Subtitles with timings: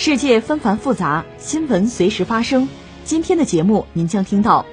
[0.00, 2.68] 世界纷繁复杂，新闻随时发生。
[3.02, 4.64] 今天的节目您将听到：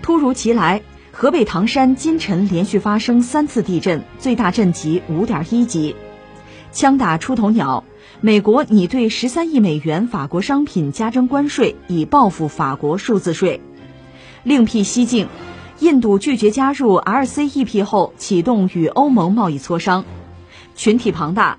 [0.00, 0.80] 突如其来，
[1.12, 5.94] 河北唐山今晨连续发生三次地震，最大震级五点一级；
[6.72, 7.84] 枪打出头鸟，
[8.22, 13.60] 美国拟对十三亿美元法国商品加征关税，以报复法国数字税；
[14.44, 15.28] 另辟蹊径，
[15.80, 20.04] 印度拒绝加入 RCEP 后，启动与欧盟贸易磋商；
[20.74, 21.58] 群体庞大。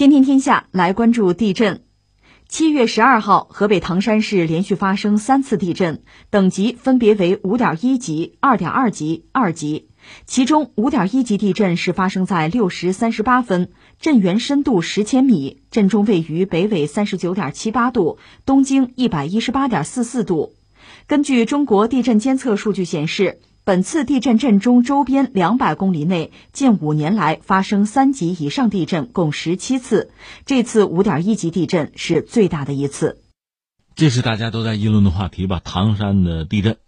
[0.00, 1.82] 天天天下来关注地震。
[2.48, 9.90] 七月十二号，河北唐山市连续发生三次地震，等级分别为五点一级、二点二级、二级。
[10.24, 20.54] 其中，五点一级地震是发生在六时三十八分，震源深度十千米，震中位于北纬三十九点七八度，东经一百一十八点四四度。
[21.06, 23.38] 根据中国地震监测数据显示。
[23.62, 30.10] 本次地震震中周边两百公里内近五年来发生三级以上地震共十七次，
[30.46, 33.22] 这次五点一级地震是最大的一次。
[33.94, 35.60] 这是大家都在议论的话题吧？
[35.62, 36.78] 唐山的地震，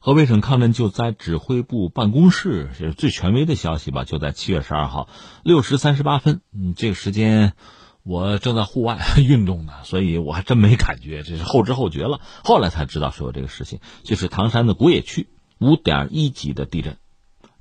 [0.00, 4.02] 河北省抗震救灾指挥部办公室是最权威的消息吧？
[4.02, 5.08] 就在七月十二号
[5.44, 7.52] 六时三十八分，嗯，这个时间
[8.02, 12.20] 我正在户外运动呢， 所以我还真没感觉，这是后知后觉了。
[12.42, 15.28] 后来才知道是有这个事情，就是唐山的古冶区。
[15.58, 16.96] 五点一级的地震，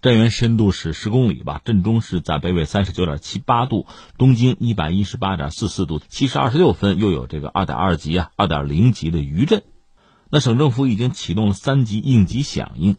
[0.02, 3.88] 震源深度是十公里吧，震中是在北纬三十九点七八度，
[4.18, 6.00] 东经一百一十八点四四度。
[6.08, 9.64] 七时二十六分又有这个二点二级啊，二点零级的余震。
[10.30, 12.98] 那省政府已经启动了三级应急响应。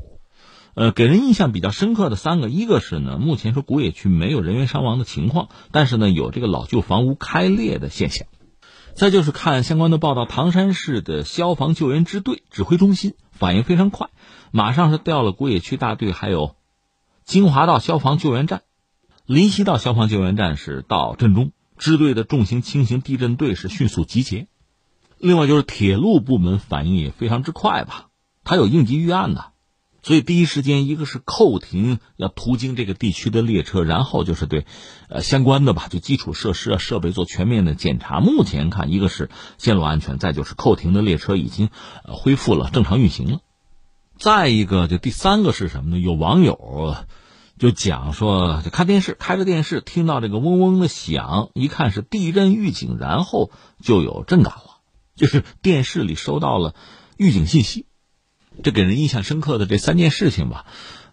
[0.75, 8.27] 呃，给人印象比较深刻的三个，一个是呢，目前说古冶区没有人员伤亡的情况，但是呢，有这个老旧房屋开裂的现象。
[8.95, 14.09] 再就是看相关的报道，唐山市的消防救援支队指挥中心反应非常快。
[14.51, 16.57] 马上是调了古冶区大队，还有
[17.25, 18.63] 金华道消防救援站、
[19.27, 24.47] 临西道消防救援站是到震中，支队的重型轻型地震队是迅速集结。
[25.19, 28.09] 另外就是铁路部门反应也非常之快吧，
[28.45, 29.53] 他有应急预案的，
[30.03, 34.65] 所以第一时间一个是扣停要途经这个地区的列车，然后就是对
[35.09, 38.21] 呃相关的吧，就基础设施啊设备做全面的检查。
[38.21, 39.29] 目前看，一个是
[39.59, 41.69] 线路安全，再就是扣停的列车已经
[42.05, 43.41] 呃恢复了正常运行了。
[44.19, 45.99] 再一个，就第三个是什么呢？
[46.01, 46.97] 有网友
[47.59, 53.51] 就讲说，就看电视，开着电视，听到这个嗡嗡的响，一看是地震预警，然后
[53.83, 54.81] 就有震感了，
[55.15, 56.75] 就是电视里收到了
[57.17, 57.87] 预警信息。
[58.63, 60.67] 这给人印象深刻的这三件事情吧，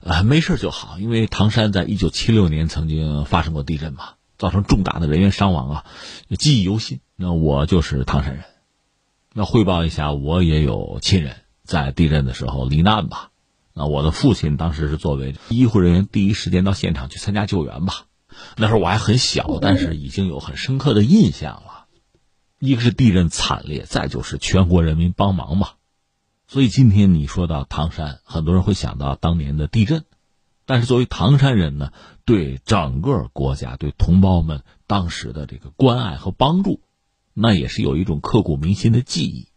[0.04, 5.86] 啊，没事就好，因为唐山在一九七六年曾经发生过地震嘛，造成重大的人员伤亡啊，
[6.40, 7.02] 记忆犹新。
[7.16, 8.44] 那我就是唐山人，
[9.34, 11.45] 那汇报一下，我也有亲人。
[11.66, 13.32] 在地震的时候罹难吧，
[13.74, 18.06] 那我的父亲当时是作为医护人员，第一时间到现场去参加救援吧。
[18.58, 21.86] 那时候我还很小，但是已经有很深刻的印象了。
[22.60, 25.70] 一个是地震惨烈，再就是全国人民帮忙嘛。
[26.48, 30.06] 所以今天你说到唐山，很多人会想到当年的地震，
[30.66, 31.92] 但是作为唐山人呢，
[32.24, 36.82] 对整个国家、对同胞们当时的这个关爱和帮助，
[37.34, 39.48] 那也是有一种刻骨铭心的记忆。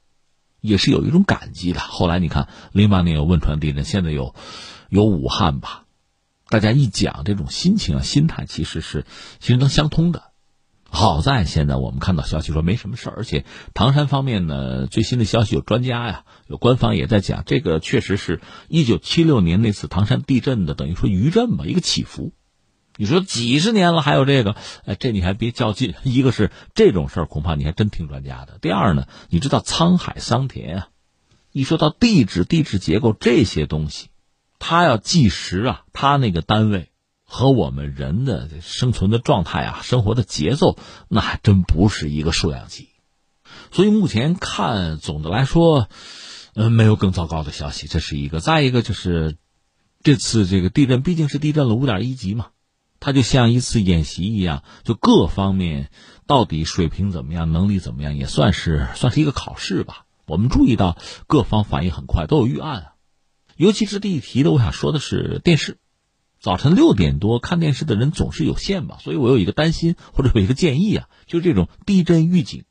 [0.60, 1.80] 也是有一种感激的。
[1.80, 4.34] 后来你看，零八年有汶川地震，现在有
[4.88, 5.84] 有武汉吧，
[6.48, 9.04] 大家一讲这种心情啊、心态，其实是
[9.38, 10.24] 其实能相通的。
[10.90, 13.44] 好在现在我们看到消息说没什么事而且
[13.74, 22.32] 唐山方面呢，最新的消息有专家呀，有官方也在讲，这个确实是一九七六年那次唐山地震的，等于说余震吧，一个起伏。
[22.98, 25.94] 你说几十年了还有这个，哎，这你还别较劲。
[26.02, 28.58] 一个是这种事儿，恐怕你还真听专家的。
[28.60, 30.88] 第二呢，你知道沧海桑田啊，
[31.52, 34.08] 一说到地质、地质结构这些东西，
[34.58, 36.90] 它要计时啊，它那个单位
[37.22, 40.76] 和我们人的生存的状态啊、生活的节奏，
[41.08, 42.88] 那还真不是一个数量级。
[43.70, 45.88] 所以目前看，总的来说，
[46.54, 48.40] 嗯，没有更糟糕的消息，这是一个。
[48.40, 49.36] 再一个就是，
[50.02, 52.48] 这次这个地震毕竟是地震了五点一级嘛，
[53.00, 55.90] 它就像一次演习一样，就各方面
[56.26, 60.04] 到底水平怎么样，能力怎么样，也算是算是一个考试吧。
[60.26, 62.92] 我们注意到各方反应很快，都有预案啊。
[63.56, 65.78] 尤其是第一题的，我想说的是电视。
[66.40, 72.64] 早晨六点多看电视的人总是有限吧，所以我有一个担心或者有一个建议啊，就是这种地震预警，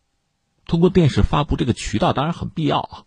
[0.66, 3.04] 通过电视发布这个渠道当然很必要啊，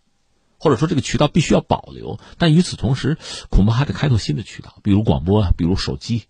[0.59, 3.17] 或者说这个渠道必须要保留，但与此同时，
[3.51, 6.25] 恐怕还得开拓新的渠道，比如广播，比如手机，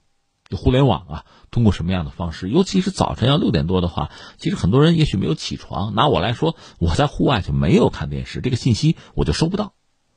[0.50, 2.50] 就互联网啊，通过什么样的方式？
[2.50, 5.94] 尤其是早晨要六点多的话，其实很多人也许没有起床。
[5.94, 9.72] 拿我来说，我在户外就没有看电视，这个信息我就收不到。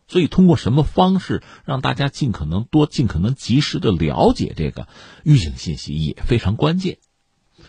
[0.07, 4.87] 所以，通过什么方式让大家尽可能多、尽可能及时的了解这个
[5.23, 6.97] 预警信息也非常关键。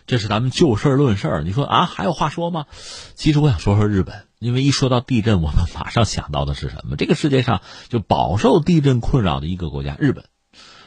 [0.06, 1.42] 这是咱们就事论事儿。
[1.42, 2.66] 你说啊，还有话说吗？
[3.14, 6.96] 其实我想说说日本，因为一说到地震，我们马上想到的是什么？
[6.96, 10.24] 这个世界上就饱受地震困扰的一个国家——日本。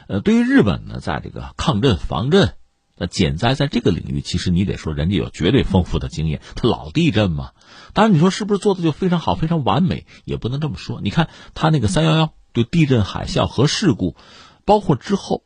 [0.08, 2.54] 呃，对于日本呢，在这个抗震、防震。
[3.00, 7.52] 那减灾在这个领域，其实你得说人家有绝对丰富的经验，他老地震嘛。
[7.92, 11.00] 当然，你说是不是做的就非常好、非常完美，也不能这么说。
[11.00, 14.16] 你看他那个三幺幺，对地震、海啸和事故，
[14.64, 15.44] 包括之后，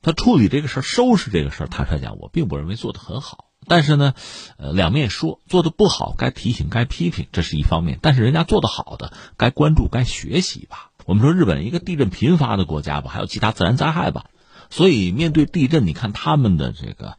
[0.00, 3.46] 他处理这个事儿、收拾这个事儿，坦率讲，我并不认为做的很好。
[3.66, 4.14] 但是呢，
[4.56, 10.92] 呃，两面说，做的不好该提醒、该批评，这是一方面；但是人家做的好的，该关注、该学习吧。
[11.06, 14.26] 我们说日本一个地震频发的国家吧，还有其他自然灾害吧。
[14.70, 17.16] 所以，面对地震，你看他们的这个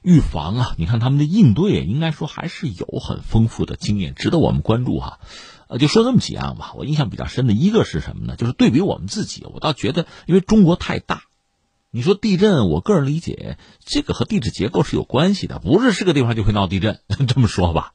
[0.00, 5.20] 预防啊，你看他们的应对，应该说还是有很丰富的经验，值得我们关注哈。
[5.68, 6.72] 呃，就说这么几样吧。
[6.76, 8.36] 我印象比较深的一个是什么呢？
[8.36, 11.24] 就是对比我们自己，我倒觉得，因为中国太大，
[11.90, 17.92] 你说地震，我个人理解，这个和地质结构是有关系的，不是是个地方就会闹地震， 这么说吧。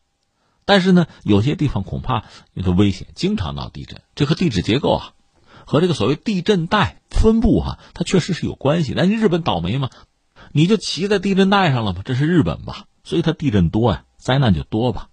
[0.65, 5.13] 但是呢，有些地方恐怕有点危险，经常闹地震，这和地质结构啊。
[5.65, 8.93] 和这个所谓地震带分布哈，它确实是有关系。
[8.95, 9.89] 但日本倒霉嘛，
[10.51, 12.85] 你就骑在地震带上了嘛，这是日本吧？
[13.03, 15.07] 所以它地震多呀，灾难就多吧。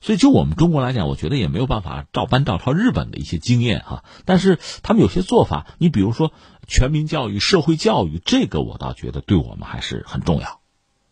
[0.00, 4.04] 所以就我们中国来讲，我觉得也没有办法照搬照抄日本的一些经验哈。
[4.24, 6.32] 但是他们有些做法，你比如说
[6.66, 10.60] 全民教育、社会教育，这个我倒觉得对我们还是很重要。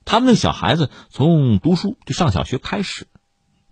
[0.05, 3.06] 他们那小孩子从读书就上小学开始，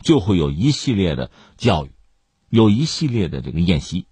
[0.00, 1.90] 就会有一系列的教育，
[2.48, 4.06] 有一系列的这个演习。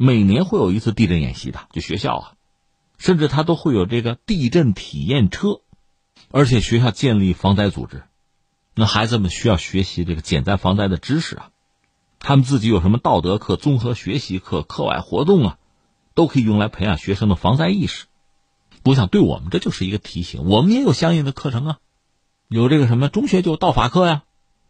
[0.00, 2.32] 每年会有一次地震演习的，就学校啊，
[2.98, 5.60] 甚至他都会有这个地震体验车，
[6.30, 8.04] 而且学校建立防灾组织，
[8.76, 11.50] 那孩子们需要学习这个减灾防灾的知识啊，
[12.20, 15.58] 他们自己有什么道德课、综合学习课、课外活动啊，
[16.14, 18.06] 都可以用来培养学生的防灾意识。
[18.84, 21.78] 我想对我们这就是一个提醒，我们也有相应的课程啊，
[22.46, 24.22] 有这个什么中学就道法课呀，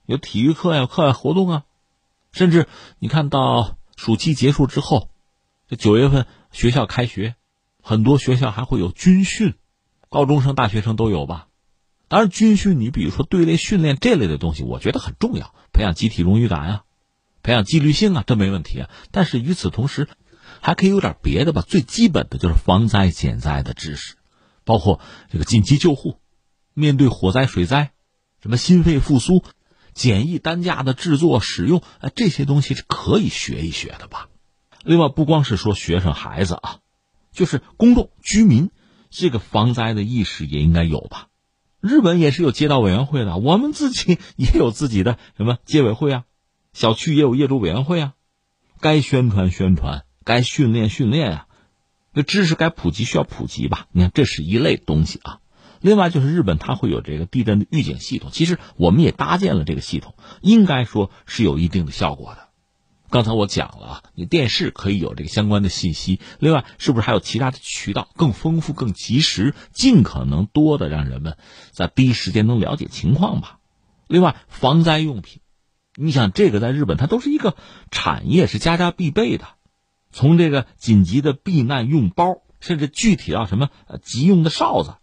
[0.07, 1.65] 有体育课呀，课外活动啊，
[2.33, 2.67] 甚至
[2.99, 5.11] 你看到暑期结束之后。
[5.69, 7.35] 这九月份学校开学，
[7.83, 9.55] 很多学校还会有军训，
[10.09, 11.49] 高中生、大学生都有吧。
[12.09, 16.85] 当然，军训你比如说队列训练这类的东西，我觉得很重要，培养集体荣誉感啊，
[17.43, 18.89] 培养纪律性啊，这没问题啊。
[19.11, 20.09] 但是与此同时，
[20.63, 21.61] 还可以有点别的吧。
[21.61, 24.15] 最基本的就是防灾减灾的知识，
[24.65, 25.01] 包括
[25.31, 26.19] 这个紧急救护，
[26.73, 27.93] 面对火灾、水灾，
[28.43, 29.45] 什么心肺复苏、
[29.93, 34.31] 简易担架的制作、使用，哎，这些东西是可以学一学的吧。
[34.85, 36.79] 另外，不光是说学生孩子啊，
[37.33, 38.71] 就是公众居民，
[39.11, 41.29] 这个防灾的意识也应该有吧。
[41.81, 46.25] 日本也是有街道委员会的，我们自己也有自己的什么街委会啊，
[46.73, 48.15] 小区也有业主委员会啊。
[48.81, 51.47] 该宣传宣传，该训练训练啊，
[52.15, 53.87] 这知识该普及需要普及吧。
[53.93, 55.41] 你看，这是一类东西啊。
[55.81, 62.48] 另外，就是日本它会有这个地震的预警系统，其实我们也搭建了这个系统，应该说是有一定的效果的。
[63.11, 71.39] 刚才我讲了啊，你电视可以有这个相关的信息，另外是不是还有其他的渠道更丰富、更及时，尽可能多的让人们
[71.73, 73.61] 在第一时间能了解情况吧？
[74.09, 75.41] 另外，防灾用品，
[75.95, 77.57] 你想这个在日本它都是一个
[77.91, 79.47] 产业，是家家必备的，
[80.11, 84.97] 从这个紧急的避难用包，甚至具体到什么呃急用的哨子，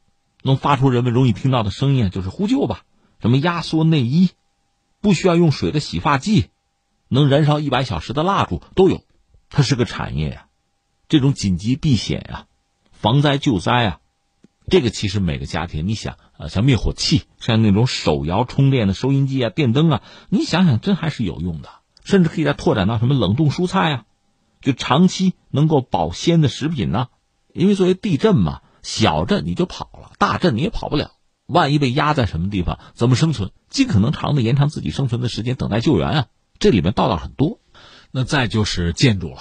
[0.44, 2.84] 能发出人们容易听到的声音，就是呼救吧？
[3.20, 4.30] 什么压缩内衣，
[5.02, 6.50] 不需要用水的洗发剂。
[7.08, 9.04] 能燃烧一百小时的蜡烛都有，
[9.50, 10.48] 它是个产业呀。
[11.08, 12.48] 这种紧急避险呀、
[12.92, 14.00] 防灾救灾啊，
[14.70, 21.70] 这个其实每个家庭，你想啊，像灭火器、像那种手摇充电的收音机啊、电灯啊，你想想，真还是有用的。
[22.04, 24.06] 甚至可以再拓展到什么冷冻蔬菜啊，
[24.62, 27.08] 就长期能够保鲜的食品呢。
[27.54, 31.12] 因为作为地震嘛，小震你就跑了，大震你也跑不了。
[31.46, 33.52] 万一被压在什么地方，怎么生存？
[33.70, 36.26] 尽可能长的延长自己生存的时间，等待救援啊。
[36.60, 37.60] 这里面道道很多，
[38.12, 39.40] 那再就是建筑了。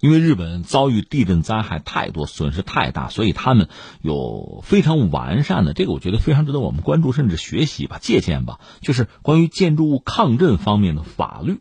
[0.00, 3.70] 因为日本遭遇地震灾害太多，损失太大，所以他们
[4.02, 8.60] 有非常完善的这个，我觉得非常值得我们关注，甚至学习吧、借鉴吧。
[8.82, 11.60] 就是关于建筑物抗震方面的法律，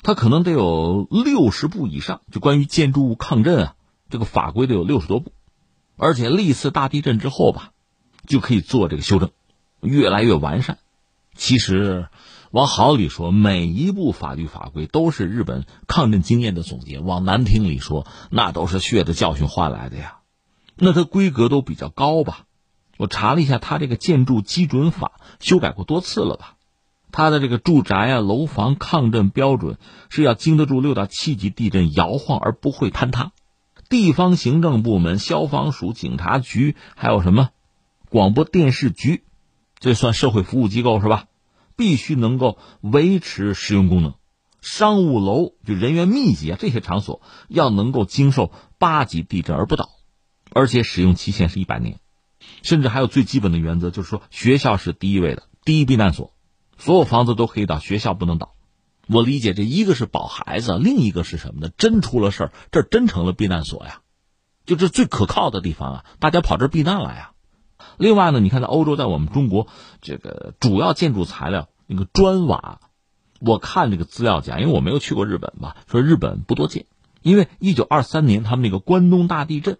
[0.00, 2.22] 它可能得有六十部以上。
[2.32, 3.74] 就关于建筑物抗震啊，
[4.08, 5.32] 这个法规得有六十多部，
[5.98, 7.72] 而且历次大地震之后吧，
[8.26, 9.32] 就可以做这个修正，
[9.82, 10.78] 越来越完善。
[11.34, 12.08] 其实。
[12.50, 20.18] 往好里说，每一部法律法规都是日本抗震经验的总结；往难听里说，那都是血的教训换来的呀。
[20.76, 22.44] 那它规格都比较高吧？
[22.98, 26.54] 我查了一下，它这个建筑基准法修改过多次了吧？
[27.12, 29.78] 它的这个住宅啊、楼房抗震标准
[30.10, 33.32] 是要经得住六到七级地震摇晃而不会坍塌。
[33.88, 37.50] 地方行政部门、消防署、警察局，还有什么
[38.10, 39.22] 广播电视局，
[39.78, 41.24] 这算社会服务机构是吧？
[41.76, 44.14] 必须能够维持使用功能，
[44.60, 49.90] 商务楼就人员密集啊，这些场所要能够经受八级地震而不倒，
[50.50, 52.00] 而且使用期限是一百年，
[52.62, 56.32] 甚至还有最基本的原则，就是说学校是第一位的第一避难所，
[56.78, 58.54] 所有房子都可以倒，学校不能倒。
[59.08, 61.70] 我理解这一个是保孩子，另一个是什么呢？
[61.76, 64.00] 真出了事儿，这真成了避难所呀，
[64.64, 67.32] 就这最可靠的地方啊，大家跑这避难来呀。
[67.98, 69.68] 另外呢，你看在欧洲，在我们中国，
[70.00, 72.80] 这个主要建筑材料那个砖瓦，
[73.40, 76.86] 我看这个资料讲，因为我没有去过日本嘛，说日本不多见，
[77.22, 79.78] 因为一九二三年他们那个关东大地震，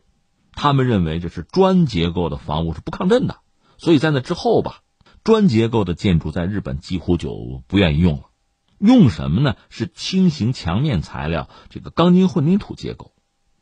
[0.52, 3.38] 他们认为这是砖结构的房屋是不抗震的，
[3.78, 4.82] 所以在那之后吧，
[5.24, 8.24] 砖结构的建筑在日本几乎就不愿意用了，
[8.78, 9.56] 用什么呢？
[9.68, 13.12] 是轻型墙面材料，这个钢筋混凝土结构。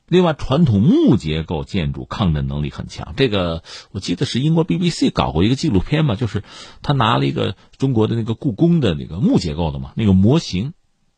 [0.06, 3.14] 另外，传统木结构建筑抗震能力很强。
[3.16, 6.44] 这个我记得是英国 BBC 搞过一个纪录片嘛，就是
[6.82, 10.74] 他拿了一个中国的那个故宫的那个木结构的嘛那个模型，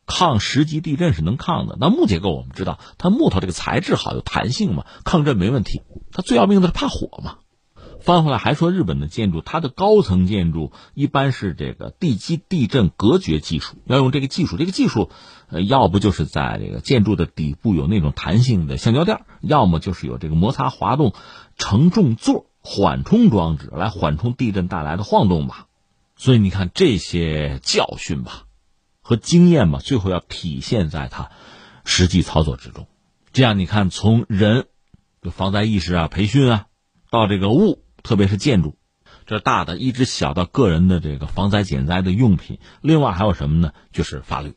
[0.07, 1.77] 抗十级地震是能抗的。
[1.81, 5.83] 那木结构我们知道，它木头这个材质好，有弹性嘛，抗震没问题。
[6.13, 7.39] 它最要命的是怕火嘛。
[8.07, 14.57] 翻回来还说日本的建筑，它的高层建筑一般是这个地基地震隔绝技术，要用这个技术。
[14.57, 15.11] 这个技术，
[15.49, 21.15] 呃，要不就是在这个建筑的底部有那种弹性的橡胶垫，要么就是有这个摩擦滑动
[21.57, 25.67] 承重座缓冲装置来缓冲地震带来的晃动吧。
[26.15, 28.45] 所以你看这些教训吧
[29.01, 31.33] 和经验吧，最后要体现在它
[31.85, 32.87] 实际操作之中。
[33.33, 34.69] 这样你看，从人
[35.23, 36.67] 就防灾意识啊、培训啊，
[37.11, 37.83] 到这个物。
[38.07, 38.79] 特别是建筑，
[39.27, 43.73] 这大的一直小到个人的这个防灾减灾的用品，另外还有什么呢？
[43.93, 44.55] 就是法律，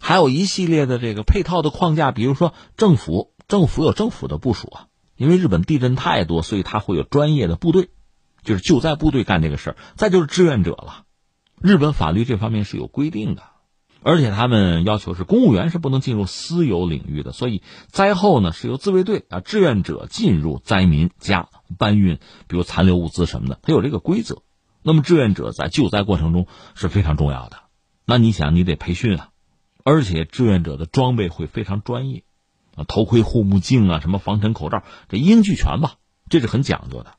[0.00, 7.90] 还有一系列的这个配套的框架，比如说政府，政府有政府的部署啊，因为日本地震太多，所以它会有专业的部队，
[8.42, 9.76] 就是救灾部队干这个事儿。
[9.94, 11.04] 再就是志愿者了，
[11.60, 13.42] 日本法律这方面是有规定的。
[14.00, 24.42] 而且他们要求是公务员是不能进入私有领域的，所以灾后呢是由自卫队啊志愿者进入灾民家搬运，比如残留物资什么的，它有这个规则。
[24.82, 27.58] 那么志愿者在救灾过程中是非常重要的。
[28.06, 29.30] 那你想，你得培训啊，
[29.84, 32.24] 而且志愿者的装备会非常专业，
[32.74, 35.96] 啊头盔、护目镜啊，什么防尘口罩，这一应俱全吧，
[36.30, 37.14] 这是很讲究的。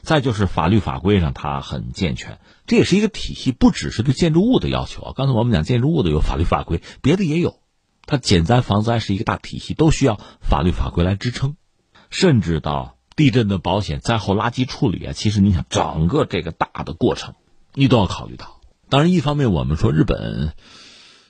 [0.00, 5.12] 再就是法律法规上它很健全，这也是一个体系，不只是对建筑物的要求啊。
[5.14, 7.60] 刚才我们讲建筑物的有法律法规，别的也有，
[8.04, 11.56] 它减灾防灾是一个大体系，都需要法律法规来支撑。
[12.10, 17.34] 甚至到地震的保险、灾后垃圾处理啊，其实你想整个这个大的过程，
[17.74, 18.60] 你都要考虑到。
[18.88, 20.54] 当然，一方面我们说日本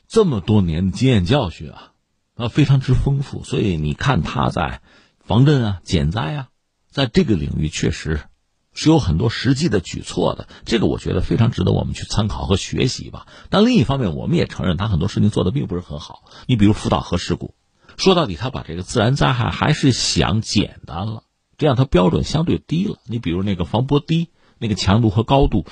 [0.08, 1.92] 这么多年的经验教训啊，
[2.34, 4.80] 啊非常之丰富，所以你看他在
[5.20, 6.48] 防震啊、减灾啊，
[6.90, 8.20] 在这个领域确实。
[8.74, 13.26] 是有很多实际的举措的，这个我觉得非常值得我们去参考和学习吧。
[13.50, 16.24] 但另一方面，我们也承认他很多事情做的并不是很好。
[16.46, 17.54] 你比如福岛核事故，
[17.98, 21.24] 说到底，他把这个自然灾害还是想简单了，
[21.62, 22.98] 这样它标准相对低了。
[23.06, 25.64] 你比如那个防波堤，那个强度和高度，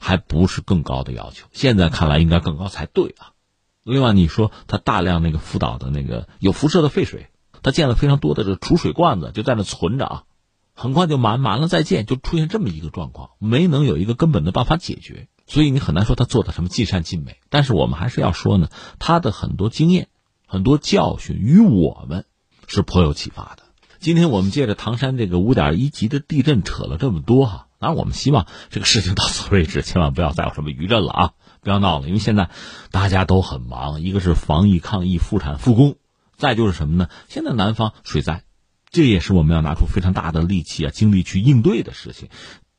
[0.00, 1.46] 还不是更高的要求。
[1.52, 3.36] 现在看来应该更高才对啊。
[3.82, 7.26] 另外，你说他大量那个福岛的那个有辐射的废水，
[7.62, 10.24] 他建了非常多的这储水罐子，就在那存着啊。
[10.72, 17.36] 很快就满满了，再建，就出现这么一个状况，没能有一个根本的办法解决，所以你很难说他做的什么尽善尽美。
[17.50, 20.08] 但是我们还是要说呢，他的很多经验、
[20.46, 22.24] 很多教训与我们
[22.66, 23.65] 是颇有启发的。
[23.98, 31.32] 今天我们借着唐山这个五点一级的地震扯了这么多哈，当然我们希望这个事情到此为止，千万不要再有什么余震了啊！
[31.60, 32.50] 不要闹了，因为现在
[32.90, 35.96] 大家都很忙，一个是防疫抗疫、复产复工，
[36.36, 37.08] 再就是什么呢？
[37.28, 38.42] 现在南方水灾。
[38.88, 42.28] 这也是我们要拿出非常大的力气啊、精力去应对的事情，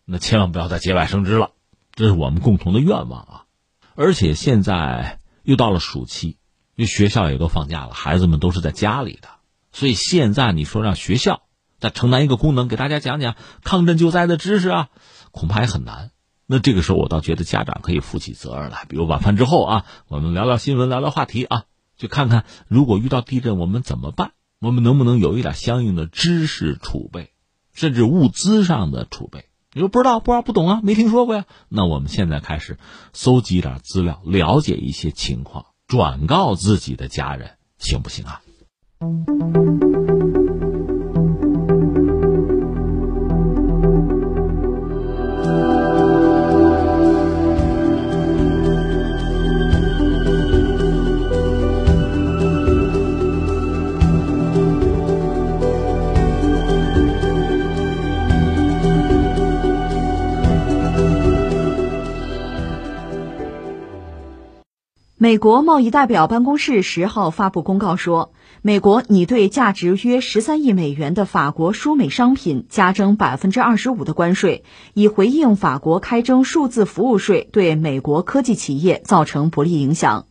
[0.05, 1.51] 那千万不要再节外生枝了，
[1.93, 3.43] 这是我们共同的愿望啊！
[3.95, 6.38] 而且现在又到了暑期，
[6.75, 9.27] 因为学校也都放假了，孩子们都是在家里的，
[9.77, 11.43] 所以现在你说让学校
[11.79, 14.89] 再承担一个功能，给大家讲讲抗震救灾的知识啊，
[15.29, 16.10] 恐怕也很难。
[16.48, 21.65] 那这个时候，我倒觉得家长可以负起责任来，比如晚饭之后啊，我们聊聊新闻，聊聊话题啊，
[21.96, 27.29] 就看看如果遇到地震我们怎么办，我们能不能有一点相应的知识储备，
[27.72, 29.46] 甚至物资上的储备。
[29.74, 31.46] 你说不知道，不知道，不懂啊，没听说过呀。
[31.69, 32.79] 那我们现在开始
[33.13, 35.67] 搜集一点资料，了解一些情况。
[35.86, 38.41] 转告自己的家人，行不行啊？
[65.27, 68.32] 美国贸易代表办公室十号发布公告说，
[68.67, 80.25] 美国拟对价值约十三亿美元的法国输美商品加征百分之二十五的关税，以回应法国开征数字服务税对美国科技企业造成不利影响。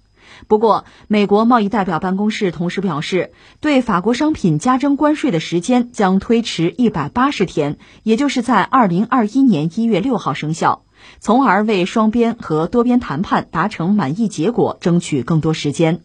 [0.48, 10.82] 不过，美国贸易代表办公室同时表示，对法国商品加征关税的时间将推迟一百八十天，也就是在二零二一年一月六号生效。
[11.20, 16.02] 从而为双边和多边谈判达成满意结果争取更多时间。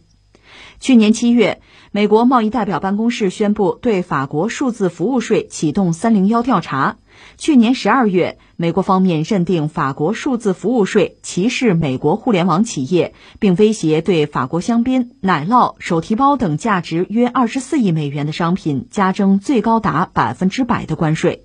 [0.82, 1.62] 去年七月，
[1.92, 6.96] 美国贸易代表办公室宣布对法国数字服务税启动“三零幺”调查。
[7.38, 21.44] 去年十二月，美国方面认定法国数字服务税歧视美国互联网企业，并威胁对法国香槟、奶酪、手提包等价值约二十四亿美元的商品加征最高达百分之百的关税。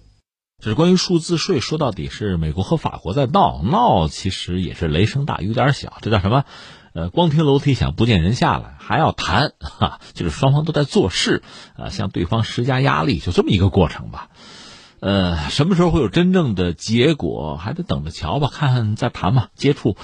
[0.60, 5.94] 这是关于数字税，说到底是美国和法国在闹闹，其实也是雷声大雨点小。
[6.02, 6.46] 这叫什么？
[6.98, 11.44] 呃，光听楼梯响，不见人下来，还要谈 哈，就是双方都在做事，
[11.78, 14.30] 啊，向对方施加压力，就这么一个过程吧。
[15.00, 19.96] 呃，什么时候会有真正的结果，还得等着瞧吧，看看再谈吧，接触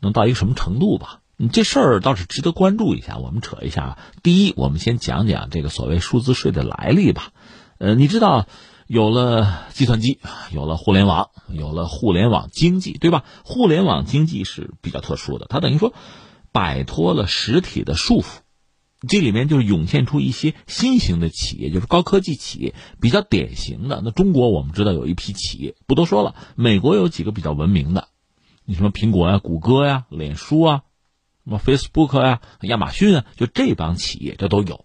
[0.00, 1.20] 能到一个什么程度吧。
[1.36, 3.18] 你这事儿倒是值得关注一下。
[3.18, 7.28] 我们扯一下，第一，我们先讲讲这个所谓数字税的来历吧。
[7.78, 8.46] 呃，你知道？
[8.88, 10.18] 有了计算机，
[10.52, 13.22] 有了互联网，有了互联网经济，对吧？
[13.44, 15.92] 互联网经济是比较特殊的，它等于说
[16.52, 18.38] 摆脱了实体的束缚，
[19.08, 24.02] 这里面就是涌现出一些新型的企业，就是高科技企业，比较典型的。
[24.04, 26.34] 那中国我们知道有一批企业，不多说了。
[26.56, 28.08] 美国有几个比较闻名的，
[28.64, 30.82] 你什么苹果呀、谷歌呀、脸书啊，
[31.44, 34.84] 什么 Facebook 呀、亚马逊啊，就这帮企业，这都有。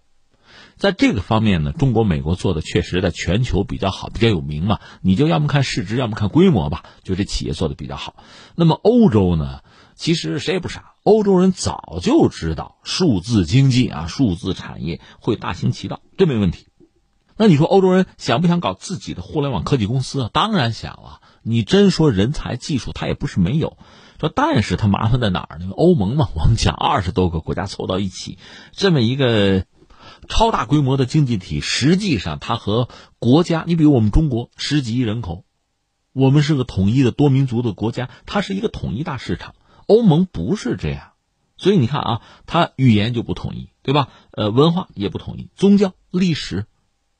[0.76, 4.78] 在这个方面呢，中国、美国做的确实在全球比较好，比较有名嘛。
[5.00, 8.22] 你就要么看市值，要么看规模吧，就这企业做的比较好。
[8.56, 9.60] 那么欧洲呢，
[9.94, 16.66] 其实谁也不傻，欧洲人早就知道数字经济啊、数字产业会大行其道，这没问题。
[17.36, 20.30] 那你说欧洲人想不想搞自己的互联网科技公司啊？
[20.32, 21.20] 当然想了。
[21.42, 23.78] 你真说人才、技术，他也不是没有。
[24.18, 25.68] 说但是他麻烦在哪儿呢？
[25.70, 28.38] 欧盟嘛，我们讲二十多个国家凑到一起，
[28.72, 29.64] 这么一个。
[30.28, 32.88] 超大规模的经济体，实际上它和
[33.20, 35.44] 国家，你比如我们中国十几亿人口，
[36.12, 39.54] 我们是个统一的多民族的国家，它是一个统一大市场。
[39.86, 41.12] 欧盟不是这样，
[41.56, 44.08] 所以你看啊，它语言就不统一，对吧？
[44.32, 46.66] 呃，文化也不统一，宗教、历史，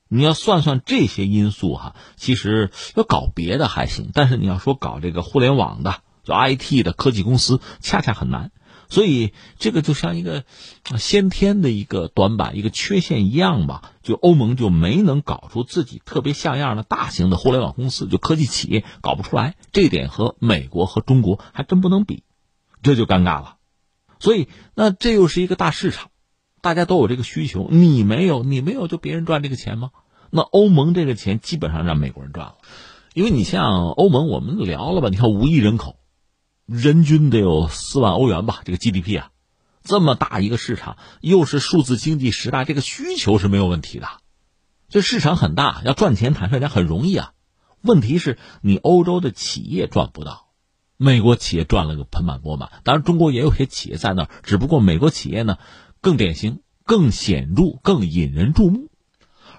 [0.08, 8.50] 你要算算这些因素哈，其实要搞别的还行，但是你要说搞这个互联网的，就 IT 的科技公司，恰恰很难。
[8.88, 10.44] 所以这个就像一个
[10.96, 22.22] 先天的一个短板、一个缺陷一样吧，就欧盟就没能搞出自己特别像样的大型的互联网公司，就科技企业搞不出来，这点和美国和中国还真不能比，
[22.86, 23.56] 这就尴尬了。
[24.20, 26.10] 所以那这又是一个大市场，
[26.62, 29.90] 大家都有这个需求，你没有，你没有就别人赚这个钱吗？
[30.30, 32.54] 那欧盟这个钱基本上让美国人赚了，
[33.12, 35.96] 因为你像欧盟，我们聊了吧，你看五亿人口。
[36.66, 38.62] 人均得有四万欧元吧？
[38.64, 39.30] 这个 GDP 啊，
[39.84, 44.08] 这么大一个市场，又是数字经济时代，这个需求是没有问题的。
[44.88, 47.34] 这市场很大，要赚钱坦率讲很容易啊。
[47.82, 50.45] 问题是你欧洲的企业赚不到，
[50.96, 52.70] 美国企业赚了个盆满钵满。
[52.84, 55.58] 当然，中国也有些企业在那儿，只不过美国企业呢
[56.00, 58.88] 更典型、更显著、更引人注目，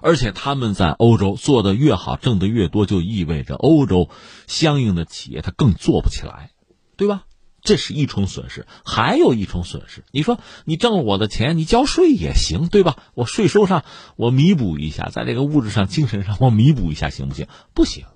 [0.00, 4.10] 而且他们在欧洲做的越好，挣得越多，就意味着欧洲
[4.46, 6.50] 相应的企业它更做不起来。
[6.96, 7.24] 对吧？
[7.60, 10.04] 这是一重损失，还有一重损失。
[10.10, 12.96] 你说你挣了我的钱，你交税也行，对吧？
[13.14, 13.84] 我税收上
[14.16, 17.46] 我弥补一下，在这个物质上、精神上我弥补一下，行不行？
[17.74, 18.06] 不行。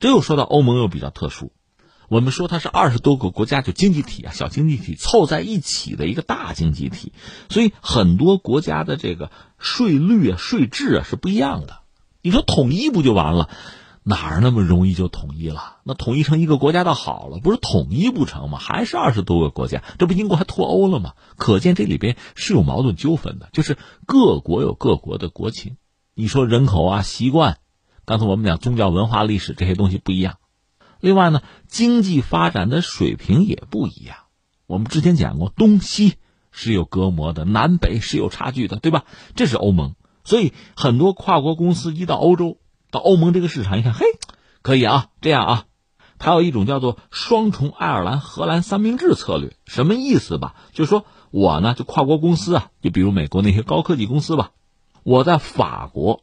[0.00, 1.52] 这又说到欧盟又比较特殊，
[2.08, 7.12] 我们说它是二十多个国家就经济体啊，小经济体凑在一起的一个大经济体，
[7.48, 11.80] 所以很多国家的这个税率啊、税制啊是不一样的。
[12.22, 13.48] 你说统一不就完了？
[14.06, 15.76] 哪儿那么容易就统一了？
[15.82, 18.58] 那统一成一个国家倒好了，不是统一不成吗？
[18.58, 21.14] 还是二十多个国家，这不英国还脱欧了吗？
[21.38, 25.78] 可见这里边是有矛盾纠纷的，就是各国有各国的国情。
[26.14, 27.56] 你说人口啊、习惯，
[28.04, 30.36] 刚才我们讲宗教、文化、历史这些东西不一样。
[31.04, 34.16] 另外呢，经济发展的水平也不一样。
[34.66, 36.14] 我们之前讲过，东西
[36.50, 39.04] 是有隔膜的，南北是有差距的，对吧？
[39.36, 42.56] 这是欧盟，所以很多跨国公司一到欧洲。
[42.90, 44.06] 到欧盟这个市场一看，嘿，
[44.62, 45.64] 可以啊，这样啊，
[46.18, 50.54] 它有一种叫做双重爱尔兰荷兰三明治策略，什么意思吧？
[50.72, 54.52] 就是说我呢，就跨国公司啊，就比如美国那些高科技公司吧，
[55.02, 56.22] 我在法国，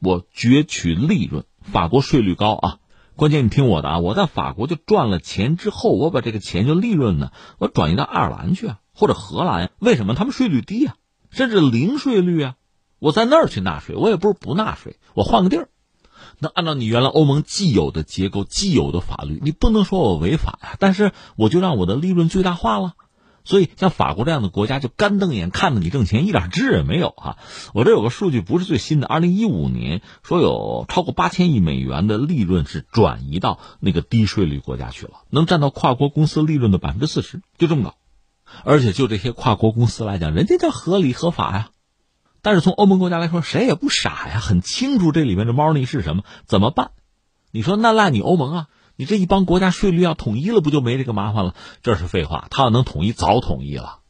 [0.00, 2.78] 我攫取利润，法国税率高啊，
[3.16, 10.96] 关键你听我的啊，我在法国就赚了钱之后，我把这个钱就利润呢，我转移到爱尔兰去啊，或者荷兰，为什么他们税率低啊，
[11.30, 12.54] 甚至零税率啊？
[12.98, 15.70] 我在那儿去纳税，我也不是不纳税，我换个地儿。
[16.38, 20.76] 那按照你原来欧盟既有的结构、既有的法律，你不能说我违法呀。
[20.78, 22.96] 但是我就让我的利润最大化了，
[23.46, 27.38] 所以像法国这样的国家就干瞪眼看着你挣钱，一点治也没有啊。
[27.72, 37.94] 我这有个数据，不是最新的，二零一五年说有超过八千亿美元的利润是转移到那个低税率国家去了，能占到跨国公司利润的百分之四十，就这么高。
[38.64, 41.70] 而且就这些跨国公司来讲，人家叫合理合法呀。
[42.42, 46.90] 但是从欧盟国家来说，谁也不傻呀，很清楚这里面的猫腻是什么，怎么办？
[47.52, 48.66] 你说那赖你欧盟啊？
[48.96, 51.54] 你这一帮国家税率要统一了，不就没这个麻烦了？
[51.82, 54.00] 这是废话，他要能统一，早统一了。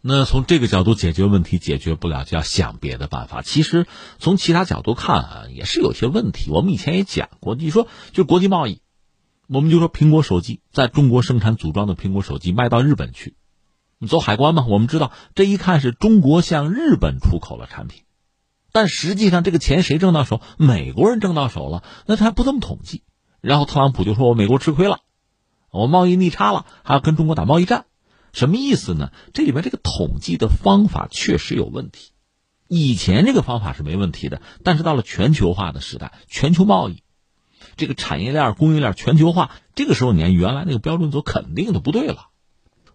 [0.00, 3.42] 那从这个角度解决问题，解决不了就要想别的办法。
[3.42, 3.86] 其实
[4.20, 6.48] 从其他角度看啊，也是有些问题。
[6.50, 8.80] 我们以前也讲过，你说就国际贸易，
[9.48, 13.34] 我们就说苹果手机在中国生产组装的苹果手机卖到日本去。
[13.98, 14.64] 你走海关嘛？
[14.68, 18.02] 我们知道，这一看是中国向日本出口了产品，
[18.70, 20.40] 但实际上这个钱谁挣到手？
[20.58, 23.02] 美国人挣到手了，那他还不这么统计。
[23.46, 24.98] 然后特朗普就说：“我美国吃亏了，
[25.70, 27.84] 我贸易逆差了，还要跟中国打贸易战，
[28.32, 29.12] 什么意思呢？
[29.34, 32.10] 这里面这个统计的方法确实有问题。
[32.66, 37.04] 以前这个方法是没问题的，但是到了全球化的时代，全球贸易，
[37.76, 42.30] 这个产业链、供应链全球化，这个时候你按原来那个标准走，肯定就不对了。”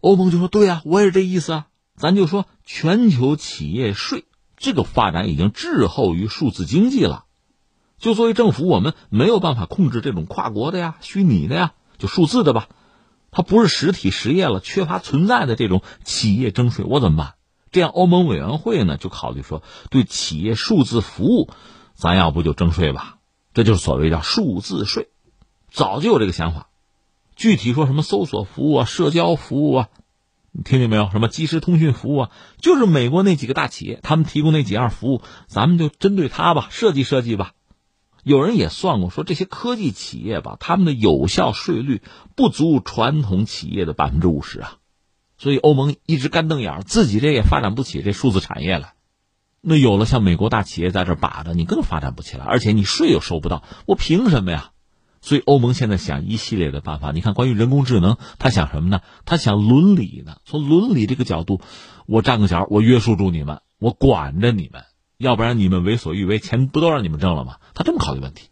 [0.02, 1.68] 欧盟就说：“对呀，我也是这意思啊。
[1.96, 4.26] 咱就说全球企业税
[4.58, 7.24] 这个发展已经滞后于数字经济了。
[8.02, 12.68] 就作为政府，我们没有办法控制这种跨国的呀、虚拟的呀，就数字的吧。
[13.30, 17.36] 它不是实体实业了，缺乏存在的这种企业征税，我怎么办？
[17.72, 19.62] 这样，欧盟委员会呢就考虑说，
[19.92, 21.52] 对企业数字服务，
[21.94, 23.20] 咱要不就征税吧？
[23.54, 25.10] 这就是所谓叫数字税。
[25.70, 26.68] 早就有这个想法。”
[27.38, 29.90] 具体说什么搜索服务啊、社交服务啊，
[30.52, 31.10] 你听见没有？
[31.12, 32.32] 什么即时通讯服务啊？
[32.60, 37.54] 就是美国那几个大企业，他们提供那几样服务，咱们就针对它吧，设计设计吧。
[38.23, 42.01] 有人也算过，说这些科技企业吧，他们的有效税率
[42.36, 44.77] 不足传统企业的百分之五十啊。
[45.38, 48.93] 所以欧盟一直干瞪眼，自己这也发展不起这数字产业了。
[49.60, 54.71] 那有了像美国大企业在这把着，你更发展不起来，而且你税又收不到，我凭什么呀？
[55.23, 59.01] 所以欧盟现在想一系列的办法，你看关于人工智能，他想什么呢？
[59.23, 60.38] 他想伦理呢。
[60.45, 61.62] 从伦理这个角度，
[62.07, 64.84] 我站个脚，我约束住你们，我管着你们，
[65.21, 67.57] 要不然你们为所欲为，钱不都让你们挣了吗？
[67.73, 68.49] 他这么考虑问题。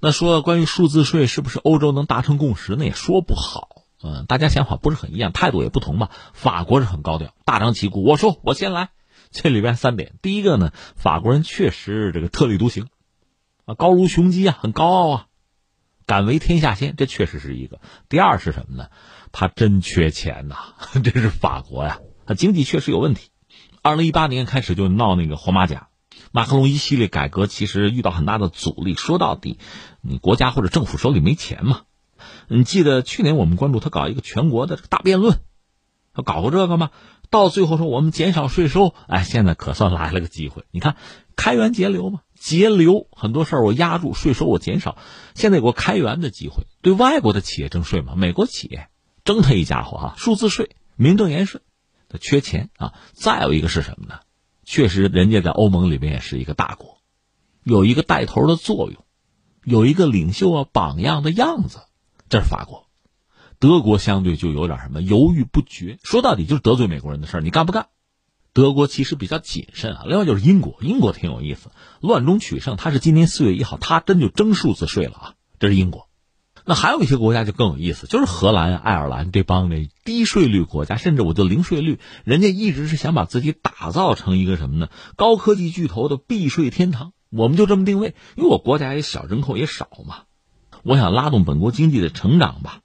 [0.00, 2.74] 那说关于数字税，是不是欧洲能达成共识？
[2.76, 3.84] 那也说不好。
[4.02, 6.10] 嗯，大家想法不是很一样，态度也不同吧。
[6.32, 8.90] 法国是很高调，大张旗鼓，我说我先来。
[9.30, 12.86] 这里边三点，第一个呢，法国人确实这个特立独行，
[13.66, 15.26] 啊，高如雄鸡啊，很高傲啊。
[16.06, 17.80] 敢为天下先，这确实是一个。
[18.08, 18.88] 第二是什么呢？
[19.30, 20.56] 他真缺钱呐，
[21.04, 23.28] 这是法国呀，他经济确实有问题。
[23.82, 25.87] 二零一八年开始就闹那个黄马甲，
[26.32, 28.94] 马克龙一系列改革其实遇到很大的阻力。
[28.94, 29.58] 说到底，
[30.00, 31.82] 你国家或者政府手里没钱嘛。
[32.48, 35.38] 你记得去年我们关注他搞一个全国的大辩论，
[36.14, 36.90] 他搞过这个吗？
[37.30, 40.64] 到最后说我们减少税收，哎，现在可算来了个机会。
[40.70, 40.96] 你看，
[41.36, 42.20] 开源节流嘛。
[42.34, 44.96] 节流很多事儿，我压住税收，我减少。
[45.34, 48.14] 现在有个开源的机会，对外国的企业征税嘛？
[48.14, 48.88] 美国企业
[49.24, 51.62] 征他一家伙哈，数字税名正言顺。
[52.08, 52.94] 他缺钱啊。
[53.12, 54.20] 再有一个是什么呢？
[54.70, 56.98] 确实，人家在欧盟里面也是一个大国，
[57.62, 59.02] 有一个带头的作用，
[59.64, 61.78] 有一个领袖啊榜样的样子。
[62.28, 62.86] 这是法国，
[63.58, 65.98] 德国相对就有点什么犹豫不决。
[66.02, 67.86] 说到底就是得罪美国人的事儿，你干不干？
[68.52, 71.70] 德国其实比较谨慎啊，另外就是英国，英国挺有意思，
[72.02, 76.07] 乱中取胜，他是今年四月一号，他真就征数字税了啊，这是英国。
[76.68, 84.90] 那还有一些国家就更有意思，就是荷兰、爱尔兰这帮的低税率国家，甚至我就零税率，人家一直是想把自己打造成一个什么呢？
[85.16, 87.14] 高科技巨头的避税天堂。
[87.30, 90.24] 我们就这么定位，因为我国家也小，人口也少嘛，
[90.82, 92.80] 我想拉动本国经济的成长吧，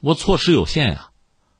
[0.00, 1.10] 我措施有限呀，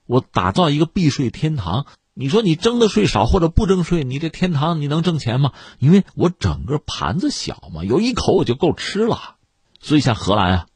[0.07, 1.85] 我打造一个避税天堂。
[2.15, 5.53] 你说你征的税少或者不征税，你这天堂你能挣钱吗？
[5.79, 9.37] 因为我整个盘子小嘛，有一口我就够吃了。
[9.79, 10.67] 所以像荷兰啊。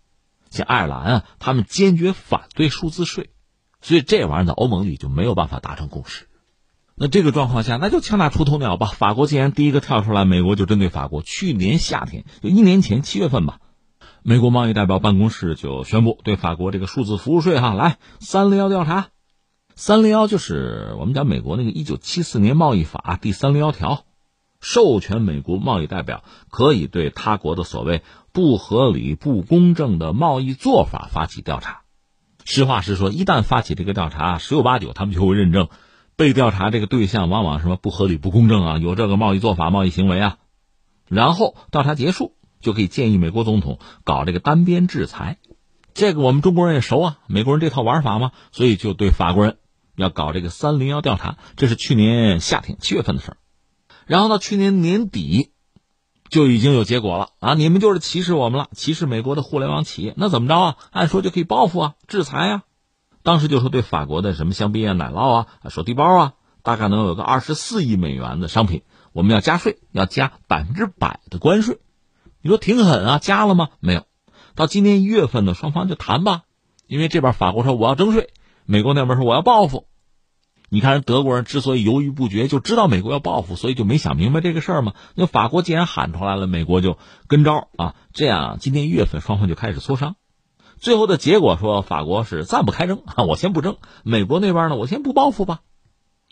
[0.51, 3.31] 像爱尔兰啊，他们坚决反对数字税，
[3.81, 6.27] 所以这玩意儿在欧盟里就没有办法达成共识。
[6.97, 8.87] 那这个状况下，那就枪打出头鸟吧。
[8.87, 11.23] 法国既然第一个跳出来，美国就针对法国。
[11.23, 13.61] 去年夏天，就一年前七月份吧，
[14.23, 19.09] 美国贸易代表办公室就宣布对法国这个数字服务税哈来三零幺调查。
[19.77, 24.05] 三零幺就是我们讲美国那个一九七四年贸易法第三零幺条。
[24.61, 31.81] 授权美国贸易代表可以对他国的所谓不合理、不公正的贸易做法发起调查。
[32.45, 35.69] 实话实说，一旦发起这个调查，十有八九他们就会认证
[36.17, 40.39] 被调查这个对象往往什么不合理、不公正啊，有这个贸易做法、贸易行为啊。
[41.09, 45.39] 然后调查结束，就可以建议美国总统搞这个单边制裁。
[45.95, 49.57] 这个我们中国人也熟啊，美国人这套玩法嘛，所以就对法国人
[49.97, 51.39] 要搞这个三零幺调查。
[51.57, 53.37] 这是去年夏天七月份的事儿。
[54.11, 55.53] 然后到去年年底，
[56.29, 57.55] 就已经有结果了啊！
[57.55, 60.77] 你们就是歧视我们了，歧视美国的互联网企业，那怎么着啊？
[60.91, 62.63] 按说就可以报复啊，制裁啊！
[63.23, 66.33] 当时就说对法国的什么香槟啊、奶酪啊、手提包啊，
[66.65, 71.79] 大概能有个二十四亿美元的商品，我们要加税，要加百分之百的关税。
[72.43, 73.69] 你说挺狠啊，加了吗？
[73.79, 74.07] 没有。
[74.57, 76.43] 到今年一月份呢，双方就谈吧，
[76.89, 78.31] 因为这边法国说我要征税，
[78.65, 79.87] 美国那边说我要报复。
[80.73, 84.95] 你看，人德国人之所以犹豫不决，就知道美国要报复，所以就没想明白这个事儿嘛。
[85.17, 87.97] 那法国既然喊出来了，美国就跟招啊。
[88.13, 90.15] 这样，今年一月份双方就开始磋商，
[90.79, 93.79] 最后的结果说，法国是暂不开征啊， 我先不征。
[94.05, 95.59] 美国那边呢，我先不报复吧。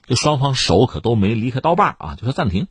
[0.06, 2.68] 这双方手可都没离开刀把啊，就说暂停，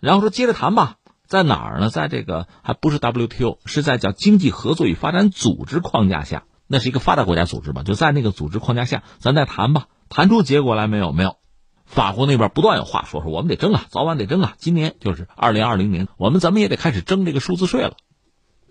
[0.00, 0.96] 然后说接着谈吧。
[1.26, 1.90] 在哪儿呢？
[1.90, 7.82] 在这个还不是 WTO，是在叫经济合作与发展组织框架下，那是一个发达国家组织吧？
[7.82, 9.86] 就在那个组织框架下，咱再谈吧。
[10.14, 11.10] 谈出结果来没有？
[11.10, 11.38] 没有，
[11.86, 14.54] 法国那边不断有话说，说我们得争啊，早晚得争啊。
[14.58, 17.96] 今年就是二零二零年，我们怎么也得开始争这个数字税了。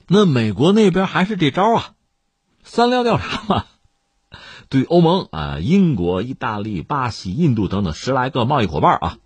[0.07, 1.89] 那美国那边还是这招啊，
[2.63, 3.65] 三料调查嘛，
[4.69, 9.17] 对欧盟啊、英国、意大利、巴西、印度等等十来个贸易伙伴啊，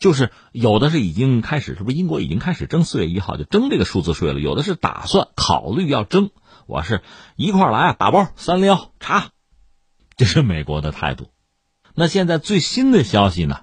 [0.00, 4.40] 就是有的是已经开始，是不是英国已经开始征四月一号就征这个数字税了？
[4.40, 6.30] 有的是打算考虑要征，
[6.66, 7.02] 我是
[7.36, 9.28] 一块来啊，打包三料查，
[10.16, 11.28] 这是美国的态度。
[11.96, 13.60] 那现在最新的消息呢，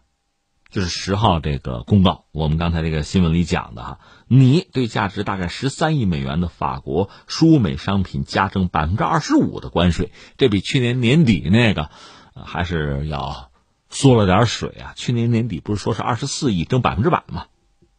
[0.70, 11.90] 就是十号这个公告，我们刚才这个新闻里讲的哈，你对价值大概十三亿美元的法国输美商品加征百分之二十五的关税，这比去年年底那个
[12.34, 13.52] 还是要
[13.90, 14.94] 缩了点水啊。
[14.96, 17.48] 去年年底不是说是二十四亿征百分之百吗？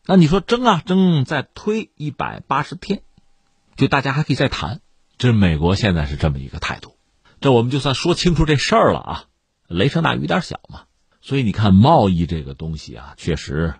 [0.06, 3.02] 那你说征啊征，再推一百八十天，
[3.76, 4.80] 就大家还可以再谈。
[5.18, 6.96] 这美国现在是这么一个态度，
[7.42, 9.24] 这我们就算说清楚这事儿了啊。
[9.72, 10.82] 雷声大雨点小嘛，
[11.20, 13.74] 所以你看贸易这个东西啊，确实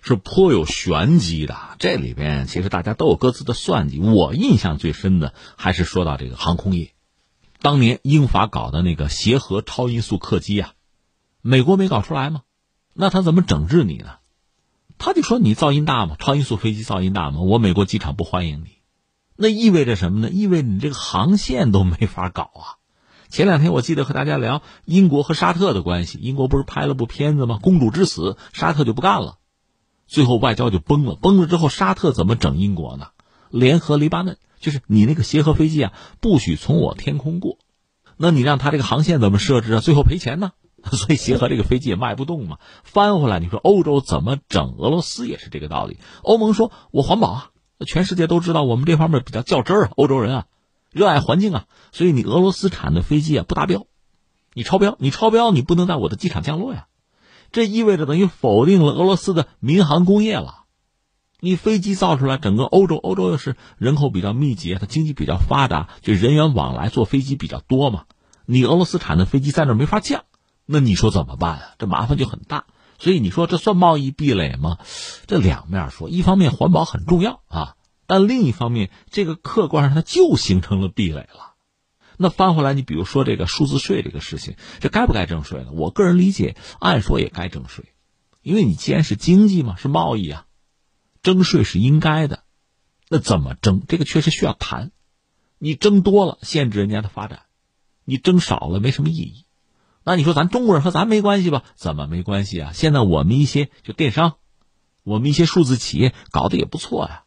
[0.00, 1.56] 是颇有玄机的。
[1.78, 3.98] 这里边其实大家都有各自的算计。
[3.98, 6.92] 我印象最深的还是说到这个航空业，
[7.60, 10.72] 当年英法搞的那个协和超音速客机啊，
[11.42, 12.42] 美国没搞出来吗？
[12.92, 14.18] 那他怎么整治你呢？
[14.96, 18.78] 他就说你噪音大嘛，超音速飞机噪音大嘛，我美国机场不欢迎你。
[19.36, 20.30] 那意味着什么呢？
[20.30, 22.78] 意味着你这个航线都没法搞啊。
[23.34, 27.58] 前两天我记得和大家聊英国和沙特的关系，英国不是拍了部片子吗？
[27.60, 29.38] 公主之死，沙特就不干了，
[30.06, 31.16] 最后外交就崩了。
[31.16, 33.08] 崩了之后，沙特怎么整英国呢？
[33.50, 37.58] 联合黎巴嫩，就是你那个协和飞机啊，不许从我天空过。
[38.16, 39.80] 那你让他这个航线怎么设置啊？
[39.80, 40.52] 最后赔钱呢？
[40.92, 42.58] 所以协和这个飞机也卖不动嘛。
[42.84, 44.76] 翻回来，你说欧洲怎么整？
[44.78, 45.98] 俄罗斯也是这个道理。
[46.22, 47.50] 欧盟说我环保啊，
[47.84, 50.46] 全世界都知道我们这方面比较较真儿，欧洲人啊。
[50.94, 53.86] 热爱环境啊，所以你俄罗斯产的飞机啊不达标，
[54.54, 56.86] 你超标，你超标，你不能在我的机场降落呀。
[57.50, 60.62] 这意味着等于否定了俄罗斯的民航工业了。
[61.40, 68.04] 你飞机造出来，整个欧洲，欧洲又是人口比较密集，它经济比较发达，就人员往来坐飞机比较多嘛。
[68.46, 70.24] 你俄罗斯产的飞机在那没法降，
[70.64, 71.62] 那你说怎么办啊？
[71.78, 72.64] 这麻烦就很大。
[72.98, 74.78] 所以你说这算贸易壁垒吗？
[75.26, 77.74] 这两面说，一方面环保很重要啊。
[78.06, 81.54] 但另一方面，这个客观上它就形成了壁垒了。
[82.16, 85.72] 那翻回来，你比如说这个数字税这个事情，这该不该征税呢？
[85.72, 87.86] 我个人理解，按说也该征税，
[88.40, 90.46] 因为你既然是经济嘛，是贸易啊，
[91.22, 92.44] 征税是应该的。
[93.08, 93.82] 那怎么征？
[93.88, 94.92] 这个确实需要谈。
[95.58, 97.40] 你征多了，限制人家的发展；
[98.04, 99.46] 你征少了，没什么意义。
[100.04, 101.64] 那你说咱中国人和咱没关系吧？
[101.74, 102.72] 怎么没关系啊？
[102.74, 104.36] 现在我们一些就电商，
[105.02, 107.23] 我们一些数字企业搞得也不错呀。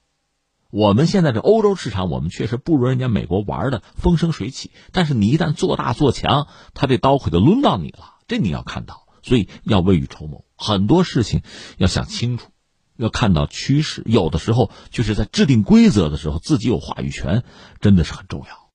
[0.69, 4.71] 我们现在这欧洲市场，我们确实不如人家美国玩的风生水起。
[4.91, 8.15] 但是你一旦做大做强，他这刀可就抡到你了。
[8.27, 11.41] 这你要看到，所以要未雨绸缪，很多事情
[11.77, 12.49] 要想清楚，
[12.97, 14.03] 要看到趋势。
[14.05, 17.43] 有的时候就是在制定规则的时候，自己有话语权，
[17.79, 18.66] 真的是很重要。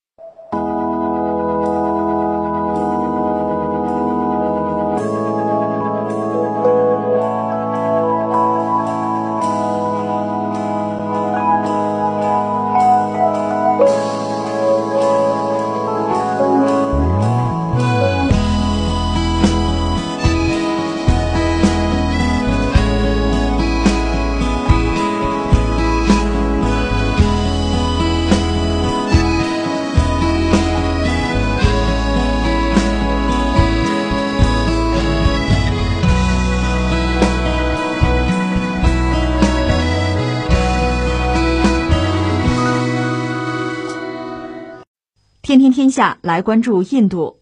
[45.92, 47.38] 下来关注印度。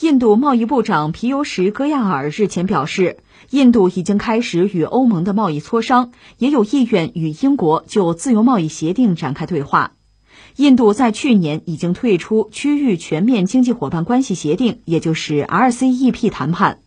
[0.00, 3.18] 印度贸易部长皮尤什·戈亚尔日前表示，
[3.50, 9.92] 印度已经开始与欧盟的贸易磋商，也有意愿与英国就自由贸易协定展开对话。
[10.56, 16.80] 印度在去年已经退出区域全面经济伙伴关系协定，也就是 RCEP 谈判。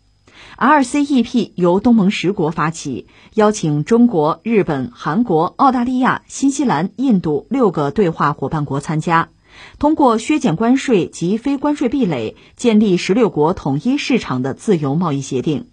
[0.58, 9.30] RCEP 由东盟十国发起，邀请中国、日本、韩国、澳大利亚、新西兰、印度六个对话伙伴国参加。
[9.80, 15.68] 通过削减关税及非关税壁垒，建立十六国统一市场的自由贸易协定。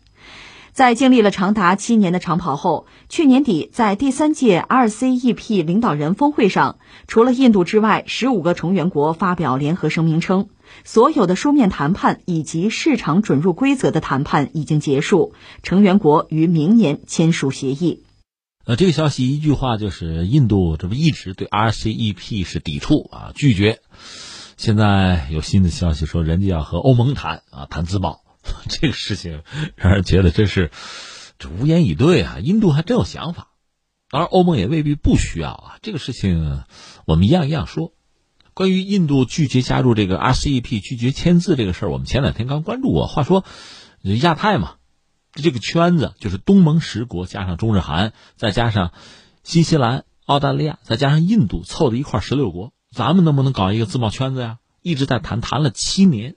[0.73, 10.49] 在经历了长达七年的长跑后，去年底在第三届 RCEP 领导人峰会上，除了印度之外，十五个成员国发表联合声明称，
[10.83, 18.03] 所有的书面谈判以及市场准入规则的谈判已经结束，成员国于明年签署协议。
[18.66, 23.81] 呃，这个消息一句话就是，印度这不一直对 RCEP 是抵触啊，拒绝。
[24.57, 28.22] 现在有新的消息说，人家要和欧盟谈啊，谈自贸，
[28.70, 29.42] 这个事情
[29.77, 30.70] 让人觉得真是
[31.38, 32.38] 这无言以对啊。
[32.42, 33.48] 印度还真有想法，
[34.09, 35.77] 当然欧盟也未必不需要啊。
[35.83, 36.62] 这个事情
[37.05, 37.92] 我们一样一样说。
[38.55, 43.09] 关于印度拒绝加入这个 RCEP、拒绝签字这个事儿，我们前两天刚关注过。
[43.09, 43.44] 话说
[44.22, 44.77] 亚太嘛。
[45.35, 48.92] 这个圈子就是东盟十国加上中日韩，再加上
[49.42, 52.73] 新西兰、澳大利亚，再加上印度，凑的一块十六国。
[52.90, 54.59] 咱们能不能搞一个自贸圈子呀？
[54.81, 56.37] 一直在谈，谈了七年，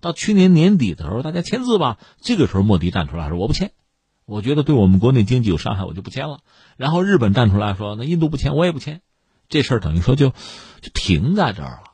[0.00, 1.98] 到去年年底的时候，大家签字吧。
[2.20, 3.72] 这个时候，莫迪站出来说：“我不签，
[4.26, 6.40] 我觉得对我们国内经济有伤害，我就不签了。”
[6.76, 9.00] 然后日本站出来说：“那印度不签，我也不签。”
[9.48, 10.30] 这事儿等于说就
[10.82, 11.92] 就停在这儿了。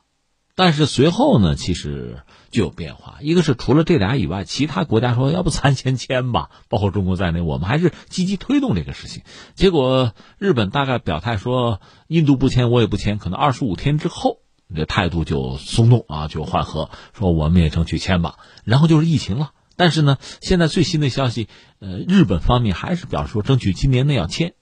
[0.55, 2.21] 但是随后呢，其实。
[2.53, 9.23] 就有变化，一个是除了这俩以外，其他国家说要不咱先签吧，包括中国在内，我们还是积极推动这个事情。
[9.55, 14.37] 结果日本大概表态说，印度不签我也不签，可能二十五天之后，
[14.73, 18.35] 这态度就松动啊，就缓和，说我们也争取签吧。
[18.63, 24.53] 然后就是疫情了，但是呢，现在最新的消息，呃，日本方面还是表示说争取今年内要签。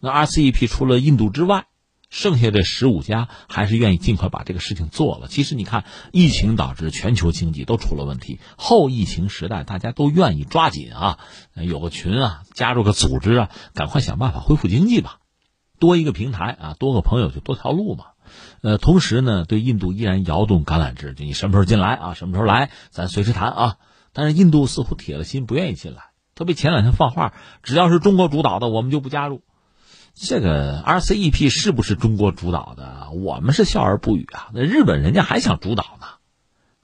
[0.00, 1.66] 那 RCEP 除了印度之外。
[2.10, 5.28] 剩下这十五家还是愿意尽快把这个事情做了。
[5.28, 11.18] 其实你看，疫情导致全球经济都出了问题，后疫情时代大家都愿意抓紧啊，
[11.54, 15.18] 有个群啊，加入个组织啊，赶快想办法恢复经济吧。
[15.78, 18.06] 多一个平台啊，多个朋友就多条路嘛。
[18.62, 23.76] 呃，同时呢，对印度依然摇动橄榄枝，就你什么时候进来啊，什么时候来，咱随时谈啊。
[24.12, 29.42] 但是印度似乎铁了心不愿意进来，特别前两天放话，只要是中国主导的，我们就不加入。
[30.20, 33.10] 这个 RCEP 是不是中国主导的？
[33.12, 34.48] 我们是笑而不语啊。
[34.52, 36.06] 那日本人家还想主导呢。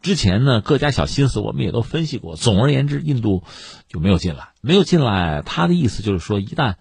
[0.02, 2.36] 之前呢，各家小心思我们也都分析过。
[2.36, 3.42] 总而言之，印度
[3.88, 5.42] 就没有进来，没有进来。
[5.44, 6.76] 他的意思就是说，一旦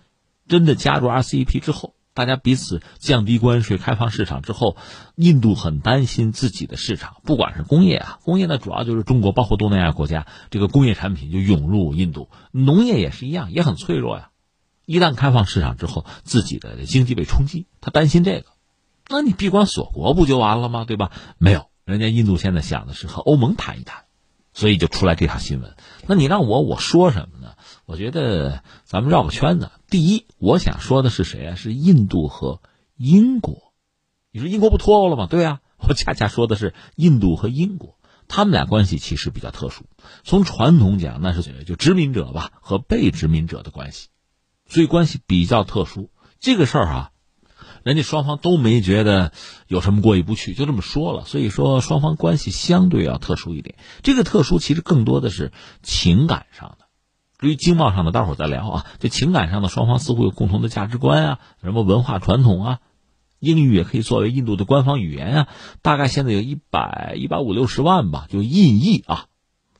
[0.48, 4.78] 真的加入 RCEP 之后，大家彼此降低关税、开放市场之后，
[5.16, 12.30] 印度很担心自己的市场，不管是工业啊，工业呢主要就是中国，包括东南亚国家，这个工业产品就涌入印度。
[12.52, 14.30] 农业也是一样，也很脆弱呀。
[14.86, 18.46] 一旦开放市场之后，自己的经济被冲击，他担心这个，
[19.10, 20.86] 那你闭关锁国不就完了吗？
[20.86, 21.12] 对吧？
[21.38, 24.04] 没有，人家印度现在想的是和欧盟谈一谈，
[24.54, 25.76] 所以就出来这条新闻。
[26.08, 27.56] 那你让我我说什么呢？
[27.86, 29.72] 我觉得咱们绕个圈子。
[29.90, 31.56] 第一，我想说的是谁啊？
[31.56, 32.62] 是印度和
[32.98, 33.74] 英国。
[34.32, 35.28] 你说英国不脱欧了吗？
[35.30, 39.86] 对啊，我恰恰说的是印度和英国，他们俩关系其实比较特殊。
[40.24, 44.08] 从传统讲，那是就殖民者吧和被殖民者的关系。
[44.74, 46.10] 所以关系比较特殊，
[46.40, 47.12] 这个事儿啊，
[47.84, 49.32] 人家双方都没觉得
[49.68, 51.26] 有什么过意不去，就这么说了。
[51.26, 53.76] 所以说双方关系相对要特殊一点。
[54.02, 55.52] 这个特殊其实更多的是
[55.84, 56.86] 情感上的。
[57.38, 58.86] 至于经贸上的，待会儿再聊啊。
[58.98, 62.80] 这情感上的，双方似乎有共同的价值观啊，什么文化传统啊，
[63.38, 65.48] 英语也可以作为印度的官方语言啊。
[65.84, 69.26] 大概现在有一百一百五六十万吧，就印裔啊，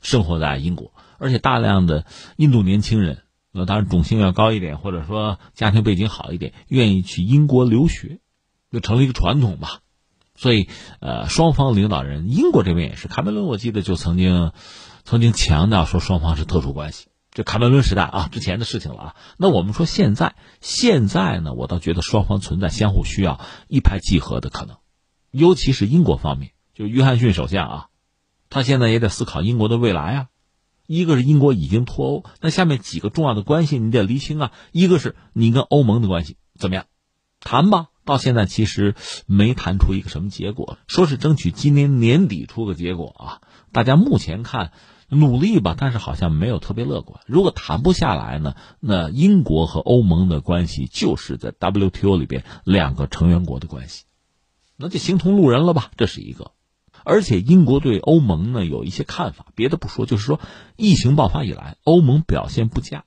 [0.02, 3.23] 生活在英国，而且大量的印度年轻人，
[3.56, 8.18] 那当然种姓要高一点，或者说家庭背景好一点，愿意去英国留学，
[8.72, 9.78] 就成了一个传统吧。
[10.34, 14.50] 所以，呃，双方领导人，英国这边也是，卡梅伦我记得就曾经
[15.04, 17.06] 曾经强调说双方是特殊关系。
[17.30, 19.16] 这卡梅伦时代啊，之前的事情了啊。
[19.38, 24.76] 那我们说现在，现在呢，我倒觉得双方存在相互需要、一拍即合的可能。
[25.30, 27.86] 尤其是英国方面，就约翰逊首相啊，
[28.50, 30.26] 他现在也得思考英国的未来啊。
[30.86, 34.52] 一个是英国已经脱欧，那下面几个重要的关系你得厘清啊。
[34.72, 36.86] 一个是你跟欧盟的关系怎么样？
[37.40, 38.94] 谈吧，到现在其实
[39.26, 40.78] 没谈出一个什么结果。
[40.86, 43.40] 说是争取今年年底出个结果啊，
[43.72, 44.72] 大家目前看。
[45.10, 47.20] 努力吧，但是好像没有特别乐观。
[47.26, 48.56] 如果谈不下来呢？
[48.80, 54.06] 那英国和欧盟的关系就是在 WTO 里边两个成员国的关系，
[54.76, 55.90] 那就形同路人了吧？
[55.96, 56.52] 这是一个。
[57.04, 60.40] 而且英国对欧盟呢有一些看法，别的不说，就是说
[60.76, 63.04] 疫情爆发以来，欧盟表现不佳。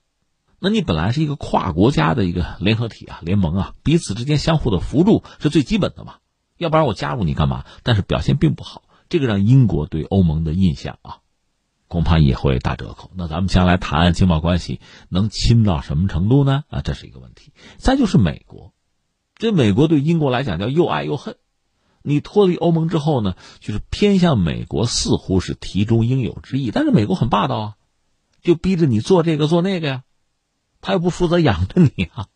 [0.60, 6.14] 那你本来是一个跨国家的一个联合体啊，联盟啊，彼此之间相互的扶助是最基本的嘛。
[6.56, 7.64] 要不然我加入你干嘛？
[7.82, 11.18] 但是表现并不好，这个让英国对欧盟的印象啊。
[11.86, 13.10] 恐怕也会打折扣。
[13.14, 14.78] 那咱们将来谈经贸关系
[15.08, 16.64] 能亲到什么程度呢？
[16.68, 17.52] 啊，这是一个问题。
[17.78, 18.74] 再就是美国，
[19.36, 21.36] 这美国对英国来讲叫又爱又恨。
[22.08, 26.70] 你脱离欧盟之后呢，就是偏向美国，似乎是题中应有之意。
[26.72, 27.74] 但是美国很霸道啊，
[28.42, 30.02] 就逼着你做这个做那个呀，
[30.80, 32.26] 他又不负责养着你啊。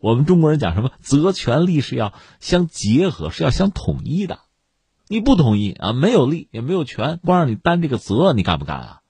[0.00, 4.40] 我们中国人讲什么，责权利是要相结合，是要相统一的。
[5.08, 5.92] 你不同意啊？
[5.92, 9.00] 没有利也没有权，光让你担这个责，你干不干啊？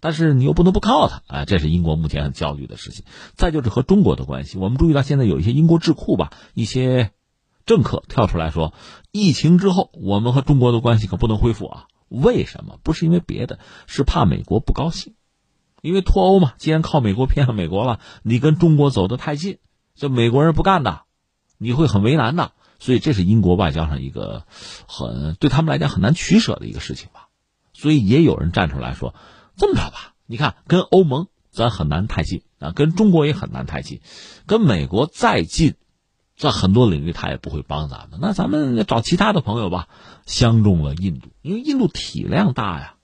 [0.00, 1.44] 但是你又不能不靠他啊！
[1.44, 3.04] 这是英国目前很焦虑的事情。
[3.34, 7.12] 再就是和中国的关系，我们注意到现在有一些英国智库吧，一些
[7.66, 8.74] 政客跳出来说，
[9.10, 11.86] 疫情之后我们和中国的关系可不能恢复啊！
[12.08, 12.78] 为什么？
[12.82, 15.14] 不是因为别的，是怕美国不高兴，
[15.80, 19.58] 因为脱欧嘛，既然靠美国偏向美国了，你跟中国走得太近，
[19.94, 21.02] 这美国人不干的，
[21.56, 22.52] 你会很为难的。
[22.78, 24.44] 所以这是英国外交上一个
[24.88, 27.28] 很对他们来讲很难取舍的一个事情吧。
[27.72, 29.14] 所以也有人站出来说
[29.56, 34.00] ：“这么着吧，你看跟欧盟咱很难太近啊，跟中国也很难太近，
[34.46, 35.76] 跟美国再近，
[36.42, 38.18] 在很多领域他也不会帮咱们。
[38.20, 39.88] 那咱们找其他的朋友吧。”
[40.26, 42.94] 相中了印度，因为印度体量大呀，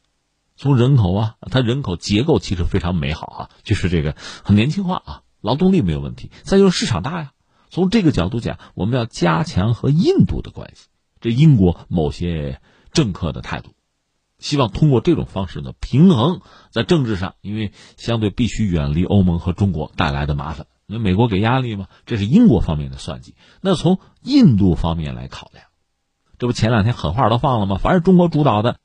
[0.56, 4.14] 从人口啊，它人口结构其实非常美好啊，就是这个
[4.44, 7.32] 很年轻化啊，劳动力没有问题，再就是市场大呀。
[7.70, 10.86] 从这个角度讲，我们要加强和印度的关系。
[11.20, 12.60] 这英国某些
[12.92, 13.70] 政客的态度，
[14.38, 20.66] 希望通过这种方式呢，平衡在政治上，因为相对必须远离欧盟和中国带来的麻烦。
[20.90, 21.86] 那美国给压力吗？
[22.06, 23.34] 这是英国方面的算计。
[23.60, 25.66] 那从印度方面来考量，
[26.38, 27.76] 这不前两天狠话都放了吗？
[27.76, 28.78] 凡是中国主导的，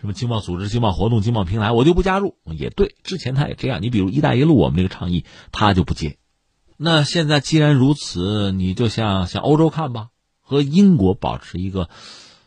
[0.00, 2.36] 什么经贸组织、经贸活动、经贸平台，我就不加入。
[2.44, 3.82] 也对，之前他也这样。
[3.82, 6.18] 你比如“一带一路”，我们这个倡议，他就不接。
[6.76, 11.90] 那现在既然如此，你就像向欧洲看吧，和英国保持一个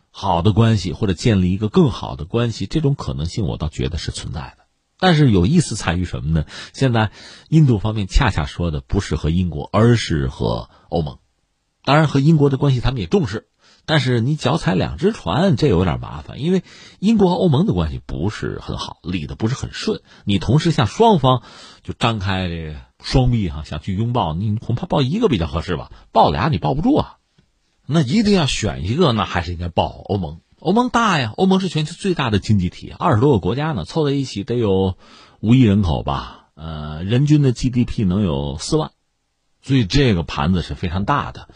[0.09, 4.60] 好的关系，或者建立一个更好的关系，这种可能性我倒觉得是存在的。
[5.01, 6.45] 但是有意思在于什么呢？
[6.71, 7.11] 现在
[7.49, 11.17] 印度方面恰恰说的不是和英国，而是和欧盟。
[11.83, 13.49] 当然和英国的关系他们也重视，
[13.85, 16.63] 但是你脚踩两只船，这有点麻烦，因为
[16.99, 20.01] 英国和欧盟的关系不是很好，理的不是很顺。
[20.23, 21.43] 你同时向双方
[21.83, 22.79] 就张开这个。
[23.03, 25.91] 双臂哈，想去拥抱你，恐怕抱一个比较合适吧？
[26.11, 27.17] 抱俩你抱不住啊。
[27.87, 30.39] 那一定要选一个，那还是应该抱欧盟。
[30.61, 34.95] 欧盟大呀，欧盟是全球最大的经济体，二十多个国家呢，凑在一起得有
[35.39, 36.49] 五亿人口吧？
[36.53, 38.91] 呃，人均的 GDP 能有四万，
[39.63, 41.49] 所以这个盘子是非常大的。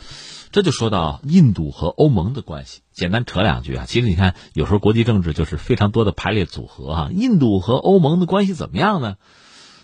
[0.52, 3.86] 这就说到印度和欧盟的关系，简单扯两句啊。
[3.86, 7.10] 其实你看，有时候国际政治就是非常多的排列组合啊。
[7.14, 9.18] 印度和欧盟的关系怎么样呢？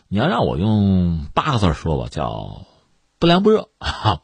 [0.07, 2.65] 你要让我用八个字说吧，叫
[3.19, 3.69] 不凉不热，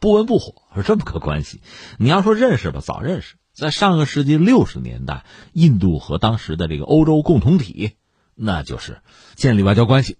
[0.00, 1.62] 不温不火，是这么个关系。
[1.98, 7.96] 你要说认识吧，早认识，在上个世纪六十年代，印度和当时的这个欧洲共同体，
[8.36, 9.02] 那就是
[9.34, 10.18] 建立外交关系。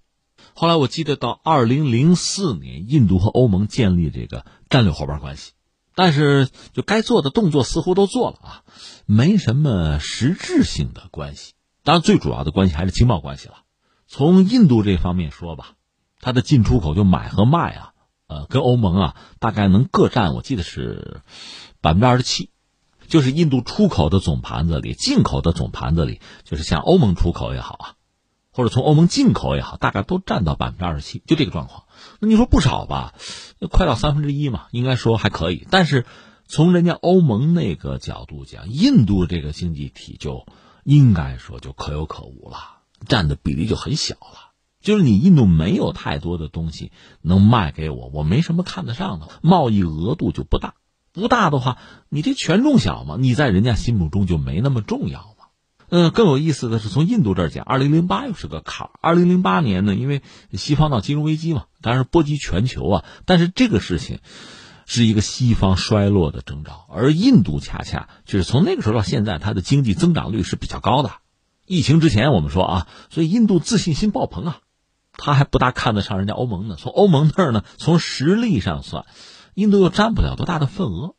[0.54, 5.52] 后来我记得到二零零四年，印度和欧盟建立这个战略伙伴关系，
[5.94, 8.62] 但是就该做的动作似乎都做了啊，
[9.06, 11.52] 没什么实质性的关系。
[11.84, 13.58] 当然，最主要的关系还是经贸关系了。
[14.08, 15.74] 从印度这方面说吧，
[16.20, 17.92] 它的进出口就买和卖啊，
[18.26, 21.20] 呃，跟欧盟啊，大概能各占，我记得是
[21.80, 22.50] 百分之二十七，
[23.08, 27.84] 就是印度出口的总盘子里，进口的总盘子里，就是像欧盟出口也好啊，
[28.52, 31.84] 或者从欧盟进口也好，大概都占到百分之二十七，就这个状况。
[32.20, 33.14] 那你说不少吧？
[33.70, 35.66] 快到三分之一嘛，应该说还可以。
[35.70, 36.06] 但是
[36.46, 40.46] 从人家欧盟那个角度讲，印度这个经济体就
[40.84, 42.58] 应该说就可有可无了，
[43.06, 44.52] 占的比例就很小了。
[44.80, 50.74] 就是你印度没有太多的东西能卖给我，我没什么看得上的，贸易额度就不大，
[51.20, 55.46] 不大的话，你这权重小嘛，你在人家心目中就没那么重要嘛。
[55.90, 58.90] 嗯，更有意思的是从印度这儿讲，二零零八又是个坎儿。
[59.00, 64.20] 二零零八年呢，因为西方闹金融危机嘛，当然波及全球啊，但是这个事情
[64.86, 71.10] 是一个西方衰落的征兆，而印度恰恰就是从那个时候到现在，它的经济增长率是比较高的。
[71.66, 74.58] 疫情之前我们说啊，所以印度自信心爆棚啊。
[75.20, 76.76] 他还不大看得上人家欧盟呢。
[76.78, 79.04] 从欧盟那儿呢，从实力上算，
[79.58, 81.16] 印度又占不了多大的份额，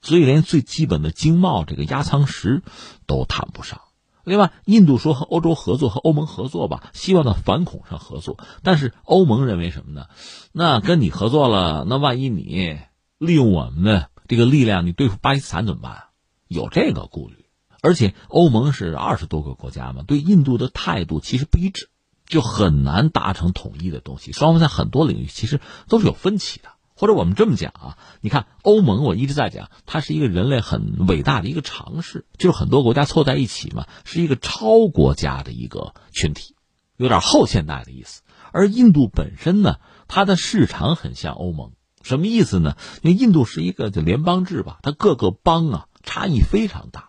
[0.00, 2.62] 所以连最基本的经贸这个压舱石
[3.06, 3.80] 都谈不上。
[4.22, 8.38] 另外，印度说和欧洲合作，和欧盟合作吧，希望在反恐上合作。
[8.62, 10.06] 但是欧盟认为什么呢？
[10.52, 12.78] 那跟你合作了，那万一你
[13.18, 16.04] 利用我们的这个力量，你对付巴基斯坦怎么办？
[16.46, 17.46] 有这个顾虑。
[17.82, 21.88] 而且欧盟是二十多个国家嘛，对印度的态度其实不一致。
[22.26, 26.68] 就很难达成统一的东西，双方在很多领域其实都是有分歧的。
[27.00, 36.56] 或者我们这么讲啊，你看欧盟，我一直在讲，它是一个人类很伟大的一个尝试，就是很多国家凑在一起嘛，是一个超国家的一个群体，
[36.98, 38.20] 有点后现代的意思。
[38.52, 39.76] 而印度本身呢，
[40.08, 41.72] 它的市场很像欧盟，
[42.02, 42.76] 什么意思呢？
[43.00, 47.08] 因为印度是一个就联邦制吧，它各个邦啊差异非常大。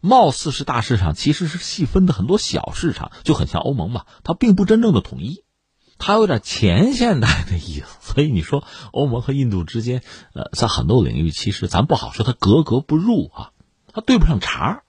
[0.00, 4.06] 貌似是大市场，其实是细分的很多小市场，就很像欧盟嘛。
[4.24, 5.42] 它并不真正的统一，
[5.98, 7.86] 它有点前现代的意思。
[8.14, 13.50] 所以你说欧盟和印度之间，呃，在很多领域其实咱不好说它格格不入啊，
[13.92, 14.82] 它对不上茬。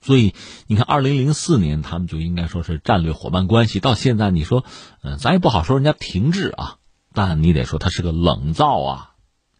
[0.00, 0.34] 所以
[0.66, 4.64] 你看，二零零四年他们就应该说是战略伙伴关系，到现在你说，
[5.02, 6.78] 嗯，咱也不好说人家停滞啊，
[7.14, 9.10] 但你得说它是个冷灶啊，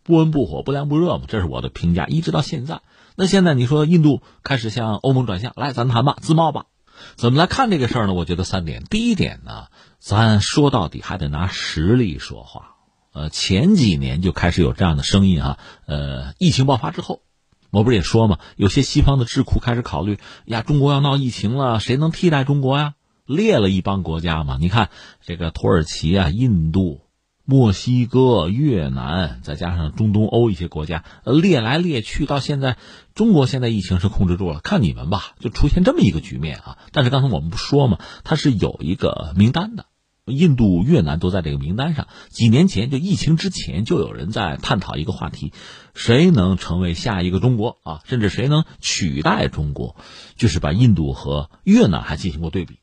[0.03, 2.81] 不温不火，不凉不热嘛，这是我的评价，一直到现在。
[3.15, 6.67] 那现在你说印度开始向欧盟转向，来咱谈吧，自贸吧，
[7.15, 8.13] 怎么来看这个事儿呢？
[8.13, 8.83] 我觉得三点。
[8.91, 9.67] 第一点呢，
[10.05, 12.75] 咱说到底还得拿实力说话。
[13.13, 15.59] 呃，前几年就开始有这样的声音啊。
[15.87, 17.23] 呃，疫情爆发之后，
[17.71, 22.95] 我不是也说嘛，有些西方的智库开始考虑呀，中国要闹疫情了，谁能替代中国呀？
[23.27, 24.91] 列了一帮国家嘛，你看
[25.25, 27.03] 这个土耳其啊，印度。
[27.45, 32.77] 墨西哥、越南，再加上中东欧一些国家，列来列去，到现在，
[33.15, 36.79] 中国现在疫情是控制住了，看你们吧，就出现这么一个局面啊！
[36.93, 39.87] 但是刚才我们不说嘛，它是有一个名单的，
[40.27, 42.07] 印度、越南都在这个名单上。
[42.29, 45.53] 几年前就疫情之前，就有人在探讨一个话题：
[45.95, 48.01] 谁能成为下一个中国啊？
[48.05, 49.97] 甚至谁能取代中国？
[50.37, 52.79] 就是把印度和越南还进行过对比。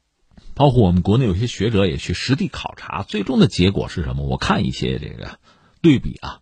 [0.54, 4.26] 包括我们国内有些学者也去实地考察，最终的结果是什么？
[4.26, 5.40] 我看一些这个
[5.82, 6.40] 对比啊，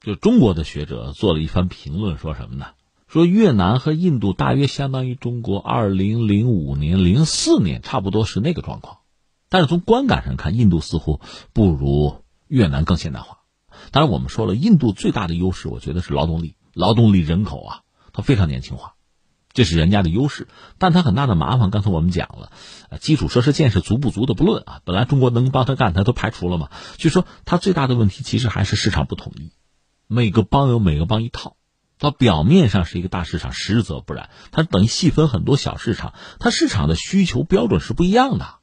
[0.00, 2.66] 就中国的学者做了一番评论，说什么呢？
[3.08, 8.98] 说越南和印度大约相当于中国二零零五年、零四年，差不多是那个状况。
[9.48, 11.20] 但是从观感上看，印度似乎
[11.52, 13.38] 不如越南更现代化。
[13.90, 17.80] 当然，我们说了，印度最大的优势，我觉得是劳动力，劳动力人口啊，
[18.12, 18.94] 它非常年轻化。
[19.52, 21.70] 这是人家的优势，但它很大的麻烦。
[21.70, 22.52] 刚才我们讲了，
[23.00, 26.68] 基础设施建设足不足的不论啊，本来中国能帮他干，他都排除了嘛。
[26.98, 29.52] 就说他最大的问题其实还是市场不统一，
[30.06, 31.56] 每个邦有每个邦一套，
[31.98, 38.56] 它表面上是一个大市场，实则不然，它等于细分很多小市场，它市场的需求标准是不一样的，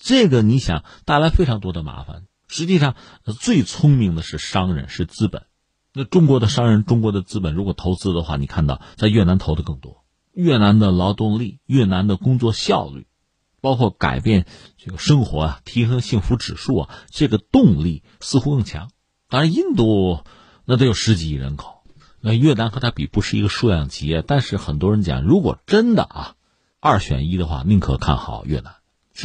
[0.00, 2.24] 这个你想带来非常多的麻烦。
[2.48, 2.96] 实际上，
[3.38, 5.44] 最聪明的是商人，是资本。
[5.92, 10.04] 那中国的商人，中国的资本，如果投资的话，你看到在越南投的更多。
[10.32, 13.06] 越南的劳动力、越南的工作效率，
[13.60, 14.46] 包括改变
[14.78, 18.90] 这个生活啊、提升幸福指数啊，这个动力似乎更强。
[19.28, 20.24] 当然，印度
[20.64, 21.82] 那得有十几亿人口，
[22.20, 24.22] 那越南和它比不是一个数量级。
[24.26, 26.34] 但是很多人讲，如果真的啊
[26.80, 28.76] 二选一的话，宁可看好越南，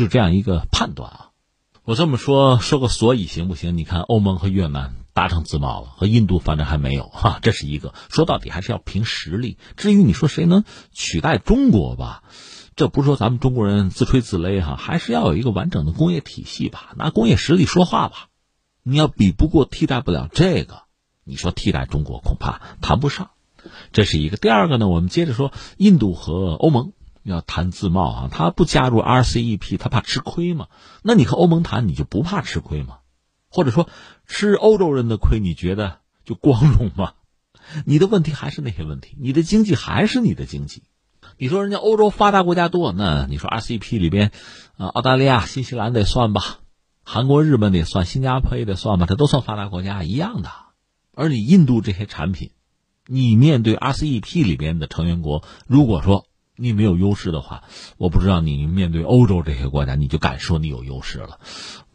[0.03, 1.29] 是这样一个判断啊。
[1.83, 3.77] 我这么说说个所以行不行？
[3.77, 4.95] 你看欧盟和越南。
[5.15, 7.93] 达成自贸了，和印度反正还没有哈，这是一个。
[8.09, 9.57] 说到底还是要凭实力。
[9.77, 12.23] 至于你说谁能取代中国吧，
[12.75, 18.27] 这不是说咱们中国人自吹自擂哈，还是要有一个完整的工业体系吧，拿工业实力说话吧。
[18.83, 20.81] 你要比不过、替代不了这个，
[21.23, 23.29] 你说替代中国恐怕谈不上。
[23.93, 24.35] 这是一个。
[24.35, 26.91] 第二个呢，我们接着说，印度和欧盟
[27.31, 30.67] 要谈自贸啊，他不加入 RCEP，他怕吃亏嘛？
[31.01, 32.99] 那你和欧盟谈，你就不怕吃亏吗？
[33.49, 33.89] 或者说
[34.27, 37.13] 吃欧洲人的亏，你觉得就光荣吗？
[37.85, 40.83] 你的问题还是那些问题，你的经济还是你的经济。
[41.37, 44.31] 你说人家欧洲发达国家多，那你说 RCEP 里边，
[44.77, 46.59] 啊，澳大利亚、新西兰得算吧，
[47.03, 50.51] 韩国、日本得算，新加坡也得算吧，这都算发达国家一样的。
[51.15, 52.51] 而你印度这些产品，
[53.07, 57.63] 你面对 RCEP 里边的成员国，如果说你没有优势的话，
[57.97, 61.39] 我不知道你面对欧洲这些国家，你就敢说你有优势了？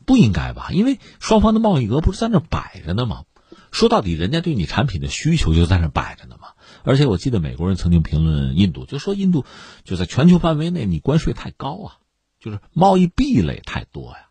[0.04, 0.70] 不应该吧？
[0.72, 3.24] 因为双方的贸易额不是在那摆着呢吗？
[3.70, 6.48] 说到底，人家对你产品的需求就在那摆着呢嘛。
[6.82, 9.44] 而且我记得美国人曾经评论印度，就说印度
[9.84, 11.98] 就在全球范围内，你关税太高啊，
[12.40, 14.28] 就是贸易壁垒太多呀。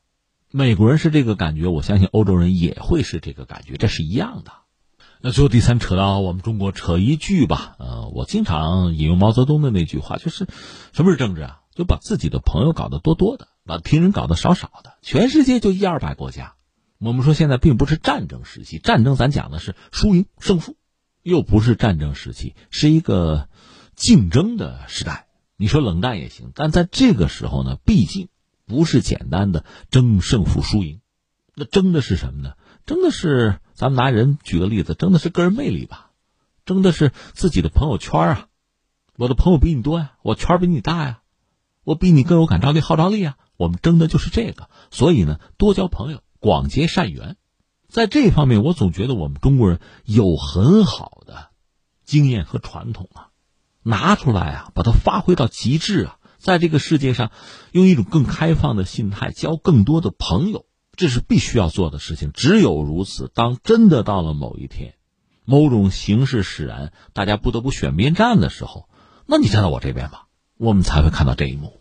[0.52, 4.52] 美国人是这个感觉，我相信欧洲人也会是这个感觉，这是一样的。
[5.22, 10.48] 那最后第三扯到我们中国，扯一句吧，呃，我经常引用毛泽东的那句话，就是
[10.94, 11.62] 什么是政治啊？
[11.76, 14.98] 就把自己的朋友搞得多多的，把敌人搞得少少的。
[15.02, 16.56] 全世界就一二百国家，
[17.00, 20.78] 我们说现在并不是战争时期，战争咱讲的是输赢胜负。
[21.22, 23.50] 又不是战争时期，是一个
[23.94, 25.28] 竞争的时代。
[25.58, 28.30] 你说冷战也行，但在这个时候呢，毕竟
[28.66, 31.02] 不是简单的争胜负输赢，
[31.56, 32.54] 那争的是什么呢？
[32.86, 36.12] 争的是咱们拿人举个例子，争的是个人魅力吧，
[36.66, 38.48] 争的是自己的朋友圈啊。
[39.16, 41.22] 我的朋友比你多呀，我圈比你大呀，
[41.86, 43.38] 我比你更有感召力、号召力啊。
[43.56, 47.38] 我们争的就是这个，所以呢，多交朋友，广结善缘。
[47.88, 51.48] 在这方面，我总觉得我们中国人有很好的
[52.04, 53.30] 经验和传统啊，
[53.82, 57.32] 拿出来啊，把它发挥到极致啊，在这个世界上，
[57.72, 60.66] 用一种更开放的心态交更多的朋友，
[61.00, 62.34] 这是必须要做的事情。
[62.34, 64.96] 只有如此，当真的到了某一天，
[65.46, 68.90] 某种形势使然，大家不得不选边站的时候，
[69.26, 70.28] 那你站到我这边吧，
[70.58, 71.80] 我们才会看到这一幕。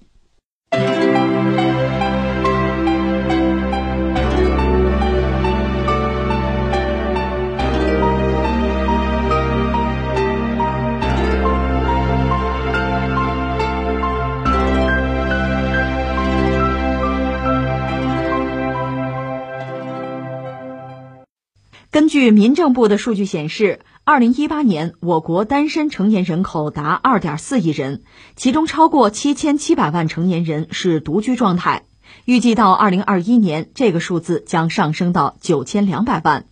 [21.90, 28.02] 根据民政部的数据显示，二零一八年我国单身成年人口达二点四亿人，
[28.36, 31.86] 其中超过七千七百万成年人是独居状态。
[32.26, 36.44] 预计到二零二一年，这个数字将上升到九千两百万。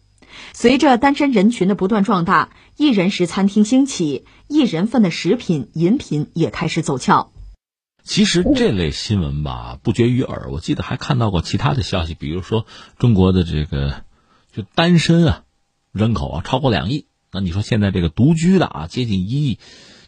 [0.54, 7.30] 随着单身人群的不断壮大，一人食餐厅兴起，一人份的食品饮品也开始走俏。
[8.02, 10.48] 其实这类新闻吧，不绝于耳。
[10.50, 12.64] 我记得还看到过其他的消息，比如说
[12.98, 14.05] 中国的这个。
[14.56, 15.44] 就单身啊，
[15.92, 19.58] 人口啊超过两亿，那你说现在这个独居的啊接近一亿，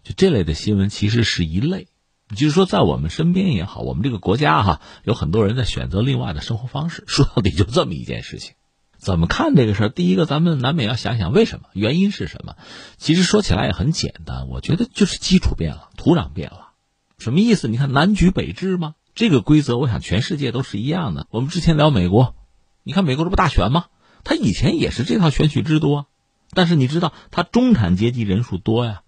[0.04, 1.88] 就这类的新闻其实是一类，
[2.34, 7.04] 就是说在我们身边也好，我们这个国家哈有很多人在选择另外的生活方式。
[7.06, 8.54] 说到底就这么一件事情，
[8.96, 9.88] 怎么看这个事儿？
[9.90, 12.56] 第一个，咱们难免要想想为什么，原因是什么？
[12.96, 16.70] 其实说起来也很简单，我觉得就是基础变了，土壤变了。
[17.18, 17.68] 什么意思？
[17.68, 18.94] 你看南橘北枳吗？
[19.14, 21.26] 这个规则，我想全世界都是一样的。
[21.30, 22.34] 我们之前聊美国，
[22.82, 23.86] 你看美国这不大选吗？
[24.28, 26.04] 他以前也是这套选举制度啊，
[26.52, 29.00] 但是你知道他中产阶级人数多呀，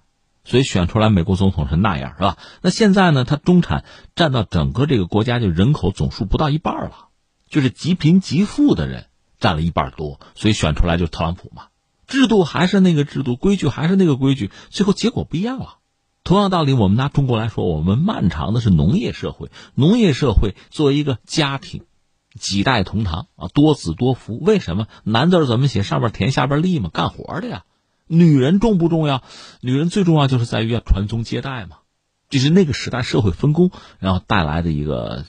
[0.44, 2.38] 所以选出来美国总统是那样，是吧？
[2.62, 7.08] 那现在呢，他中产占到整个这个国家就人口总数不到一半了，
[7.50, 9.08] 就是极贫极富的人
[9.38, 11.64] 占了一半多，所以选出来就是特朗普嘛。
[12.06, 15.76] 制度还是那个制度，规矩还是那个规矩，最后结果不一样了。
[16.24, 21.82] 同样道理，我们拿中国来说，我们漫长的是农业社会，农业社会作为一个家庭。
[22.38, 24.38] 几代同堂啊，多子多福。
[24.40, 25.82] 为什么男字怎么写？
[25.82, 27.64] 上边田，下边立嘛，干活的呀。
[28.06, 29.22] 女人重不重要？
[29.60, 31.78] 女人最重要就是在于要传宗接代嘛。
[32.28, 35.24] 这是那个时代社会分工，然后带来的一个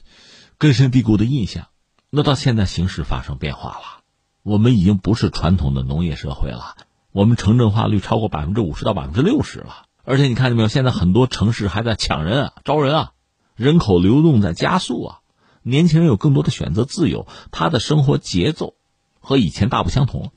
[0.59, 1.67] 根深蒂固的印象。
[2.09, 4.03] 那到现在形势发生变化了，
[4.43, 6.75] 我们已经不是传统的农业社会了，
[7.11, 9.85] 我们城镇化率超过百分之五十到百分之六十了。
[10.03, 10.67] 而且你看见没有？
[10.67, 13.11] 现在很多城市还在抢人啊，招人啊，
[13.55, 15.20] 人口流动在加速啊。
[15.63, 18.75] 年轻人有更多的选择自由，他的生活节奏
[19.19, 20.31] 和以前大不相同。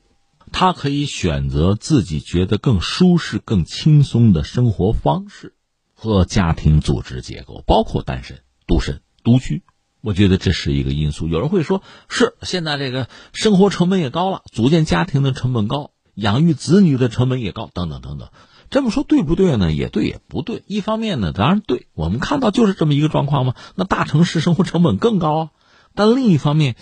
[0.51, 5.55] 他可以选择自己觉得更舒适、更轻松的生活方式
[5.93, 9.63] 和家庭组织结构，包括单身、独身、独居。
[10.01, 11.27] 我觉得这是一个因素。
[11.27, 18.29] 有人会说，是现在这个生活成本也高了，组建家庭的成本高，养育子女的成本也高，等等等等。
[18.75, 19.71] 这么说对不对呢？
[19.71, 20.61] 也对，也不对。
[20.67, 23.55] 一方面呢，当然对，我们看到就是这么一个状况嘛。
[23.75, 25.49] 那大城市生活成本更高啊。
[25.93, 26.75] 但另一方面，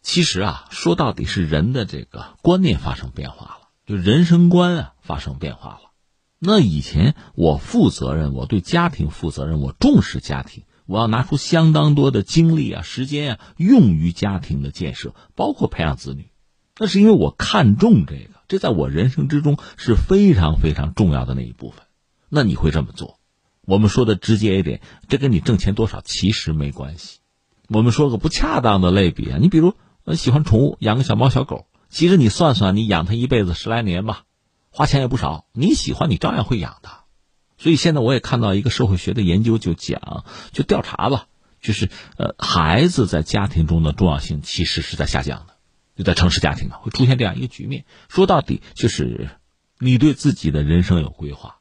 [0.00, 5.80] 其实啊，说到底是人的这个观念发生变化了，就人生观啊发生变化了。
[6.38, 16.30] 那以前我负责任，我对家庭负责任，我重视家庭，我要拿出相当多的精力啊、时间啊，用于家庭的建设，包括培养子女。
[16.78, 21.80] 那是因为我看重这个，这在我人生之中是非常非常重要的那一部分。
[22.28, 23.18] 那你会这么做？
[23.66, 27.18] 我们说的直接一点，这跟你挣钱多少其实没关系。
[27.68, 29.74] 我们说个不恰当的类比啊，你比如
[30.14, 34.22] 喜欢宠物，养个小猫小狗，其实你算算，你养它一辈子十来年吧，
[34.70, 37.00] 花钱也不少，你喜欢你照样会养它。
[37.58, 41.26] 所以现在我也看到一个社会学的研究，就讲就调查吧，
[41.60, 45.53] 就是呃，孩子在家庭中的重要性其实是在下降的，
[45.96, 47.84] 就在城市家庭啊会出现这样一个局面。
[48.08, 49.30] 说到底就是
[49.78, 51.56] 你对自己的人生有规划。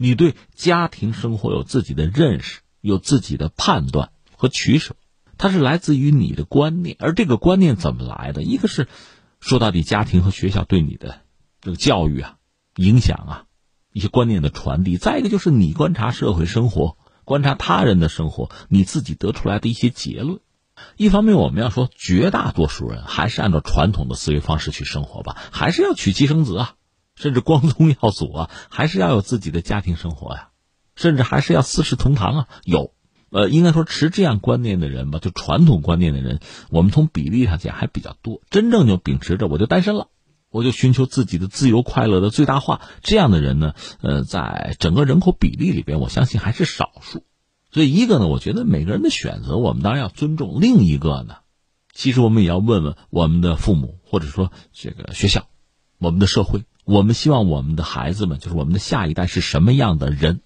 [0.00, 4.94] 你对家庭生活有自己的认识，有自己的判断和取舍，
[5.36, 6.94] 它是来自于你的观念。
[7.00, 8.44] 而这个观念怎么来的？
[8.44, 8.86] 一个是
[9.40, 11.22] 说到底，家庭和学校对你的
[11.60, 12.36] 这个教育啊、
[12.76, 13.44] 影响啊，
[13.92, 20.38] 一些观念的传递；再一个就是你观察社会生活、观察他人的生活，你自己得出来的一些结论。
[20.96, 26.74] 一方面，我们要说绝大多数人还是按照传统的思维方式去生活吧，还是要娶妻生子啊。
[27.20, 30.50] 甚至光宗耀祖啊，还是要有自己的家庭生活呀，
[30.94, 32.48] 甚至还是要四世同堂啊。
[32.62, 32.92] 有，
[33.30, 36.38] 呃，应该说持这样观念的人吧，就传统观念的人，
[36.70, 38.40] 我们从比例上讲还比较多。
[38.50, 40.10] 真正就秉持着我就单身了，
[40.48, 47.24] 我就寻求自己的自由快乐的最大化，这样的人呢，呃，在整个人口比例里边，我相信还是少数。
[47.70, 51.36] 所以一个呢，我觉得每个人的选择，我们当然要尊重；另一个呢，
[51.92, 55.48] 其实我们也要问问我们的父母，或者说这个学校，
[55.98, 56.64] 我们的社会。
[56.84, 60.40] 我们希望我们的孩子们，就是我们的下一代是什么样的人？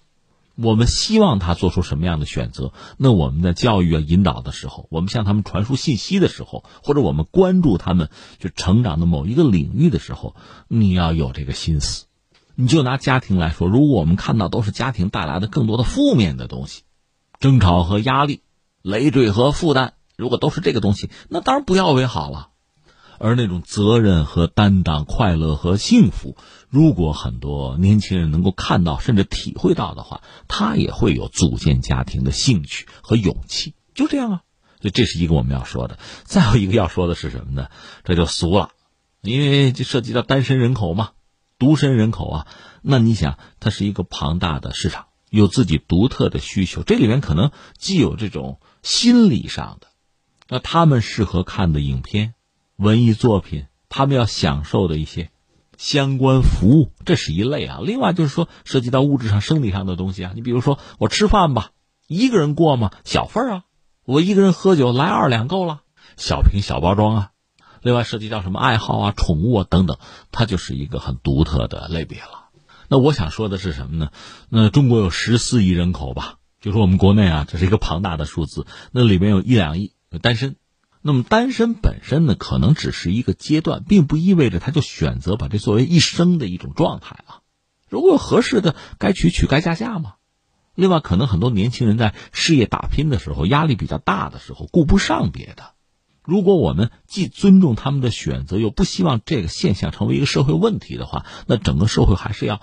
[0.55, 2.73] 我们希望他做出什么样的选择？
[2.97, 8.09] 那我们在教育啊、引导的时候，我们向他们传输信息的时候，或者我们关注他们
[8.39, 10.35] 就成长的某一个领域的时候，
[10.67, 12.07] 你要有这个心思。
[12.55, 16.83] 你就拿家庭来说，如果我们看到都是家庭带来的更多的负面的东西，
[17.43, 18.39] 争吵和压力、
[18.81, 22.51] 累赘和负担，如果都是这个东西，那当然不要为好了。
[23.19, 26.37] 而那种责任和担当、快乐和幸福，
[26.69, 33.73] 如果很多年轻人能够看到甚至体会到的话，他也会有组建家庭的兴趣和勇气。
[33.93, 34.43] 就这样啊，
[34.79, 35.99] 所以这是一个我们要说的。
[36.23, 37.67] 再有一个要说的是什么呢？
[38.05, 38.69] 这就俗了，
[39.19, 41.09] 因为这涉及到单身人口嘛，
[41.59, 42.47] 独身人口啊。
[42.81, 45.07] 那你想，它是一个庞大的市场，
[45.37, 46.83] 有自己独特的需求。
[46.83, 49.87] 这里面可能既有这种心理上的，
[50.47, 52.35] 那他们适合看的影片。
[52.75, 55.31] 文艺作品，他们要享受的一些
[55.75, 57.79] 相关服务，这是一类啊。
[57.81, 60.33] 另外就是说，涉及到物质上、生理上的东西啊。
[60.35, 61.71] 你比如说，我吃饭吧，
[62.07, 62.91] 一个人过吗？
[63.03, 63.63] 小份啊。
[64.05, 65.81] 我一个人喝酒，来二两够了，
[66.15, 67.31] 小瓶小包装啊。
[67.81, 69.97] 另外涉及到什么爱好啊、宠物啊等等，
[70.31, 72.42] 它就是一个很独特的类别了。
[72.93, 74.11] 那我想说的是什么呢？
[74.49, 78.67] 那中国有十四亿人口吧，就说我们国内啊，这是一个庞大的数字。
[78.91, 80.57] 那里面有一两亿单身。
[81.01, 87.41] 那么单身本身呢，可能只是一个阶段，并不意味着他就选择把这作为一生的一种状态啊。
[87.89, 90.13] 如果有合适的，该娶娶，该嫁嫁嘛。
[90.75, 95.72] 另外，可能很多年轻人在事业打拼的时候，压力比较大的时候，顾不上别的。
[96.23, 102.61] 如果我们既尊重他们的选择，又不希望这个现象成为一个社会问题的话，那整个社会还是要，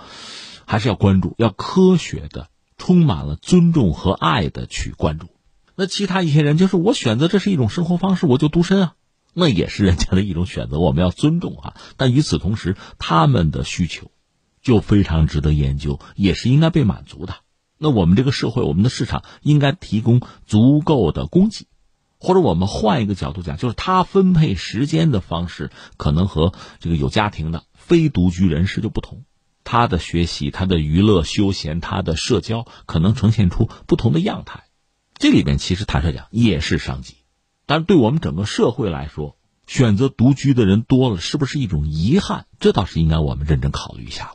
[0.66, 2.48] 还是要关注，要科学的，
[2.78, 5.28] 充满了尊重和爱的去关注。
[5.76, 8.94] 那其他一些人就是我选择这是一种生活方式，我就独身啊，
[9.34, 11.74] 那也是人家的一种选择，我们要尊重啊。
[11.96, 14.10] 但与此同时，他们的需求
[14.62, 17.34] 就非常值得研究，也是应该被满足的。
[17.78, 21.66] 那我们这个社会，我们的市场应该提供足够的供给，
[22.20, 29.24] 或者我们换一个角度讲，就是他分配时间的方式可能和这个有家庭的非独居人士就不同，
[29.64, 34.64] 他的学习、他的娱乐、休闲、他的社交可能呈现出不同的样态。
[35.14, 37.16] 这里边其实坦率讲也是商机，
[37.66, 42.46] 但是对我们整个社会来说，选择独居的人多了，是不是一种遗憾？
[42.58, 44.34] 这倒是应该我们认真考虑一下了。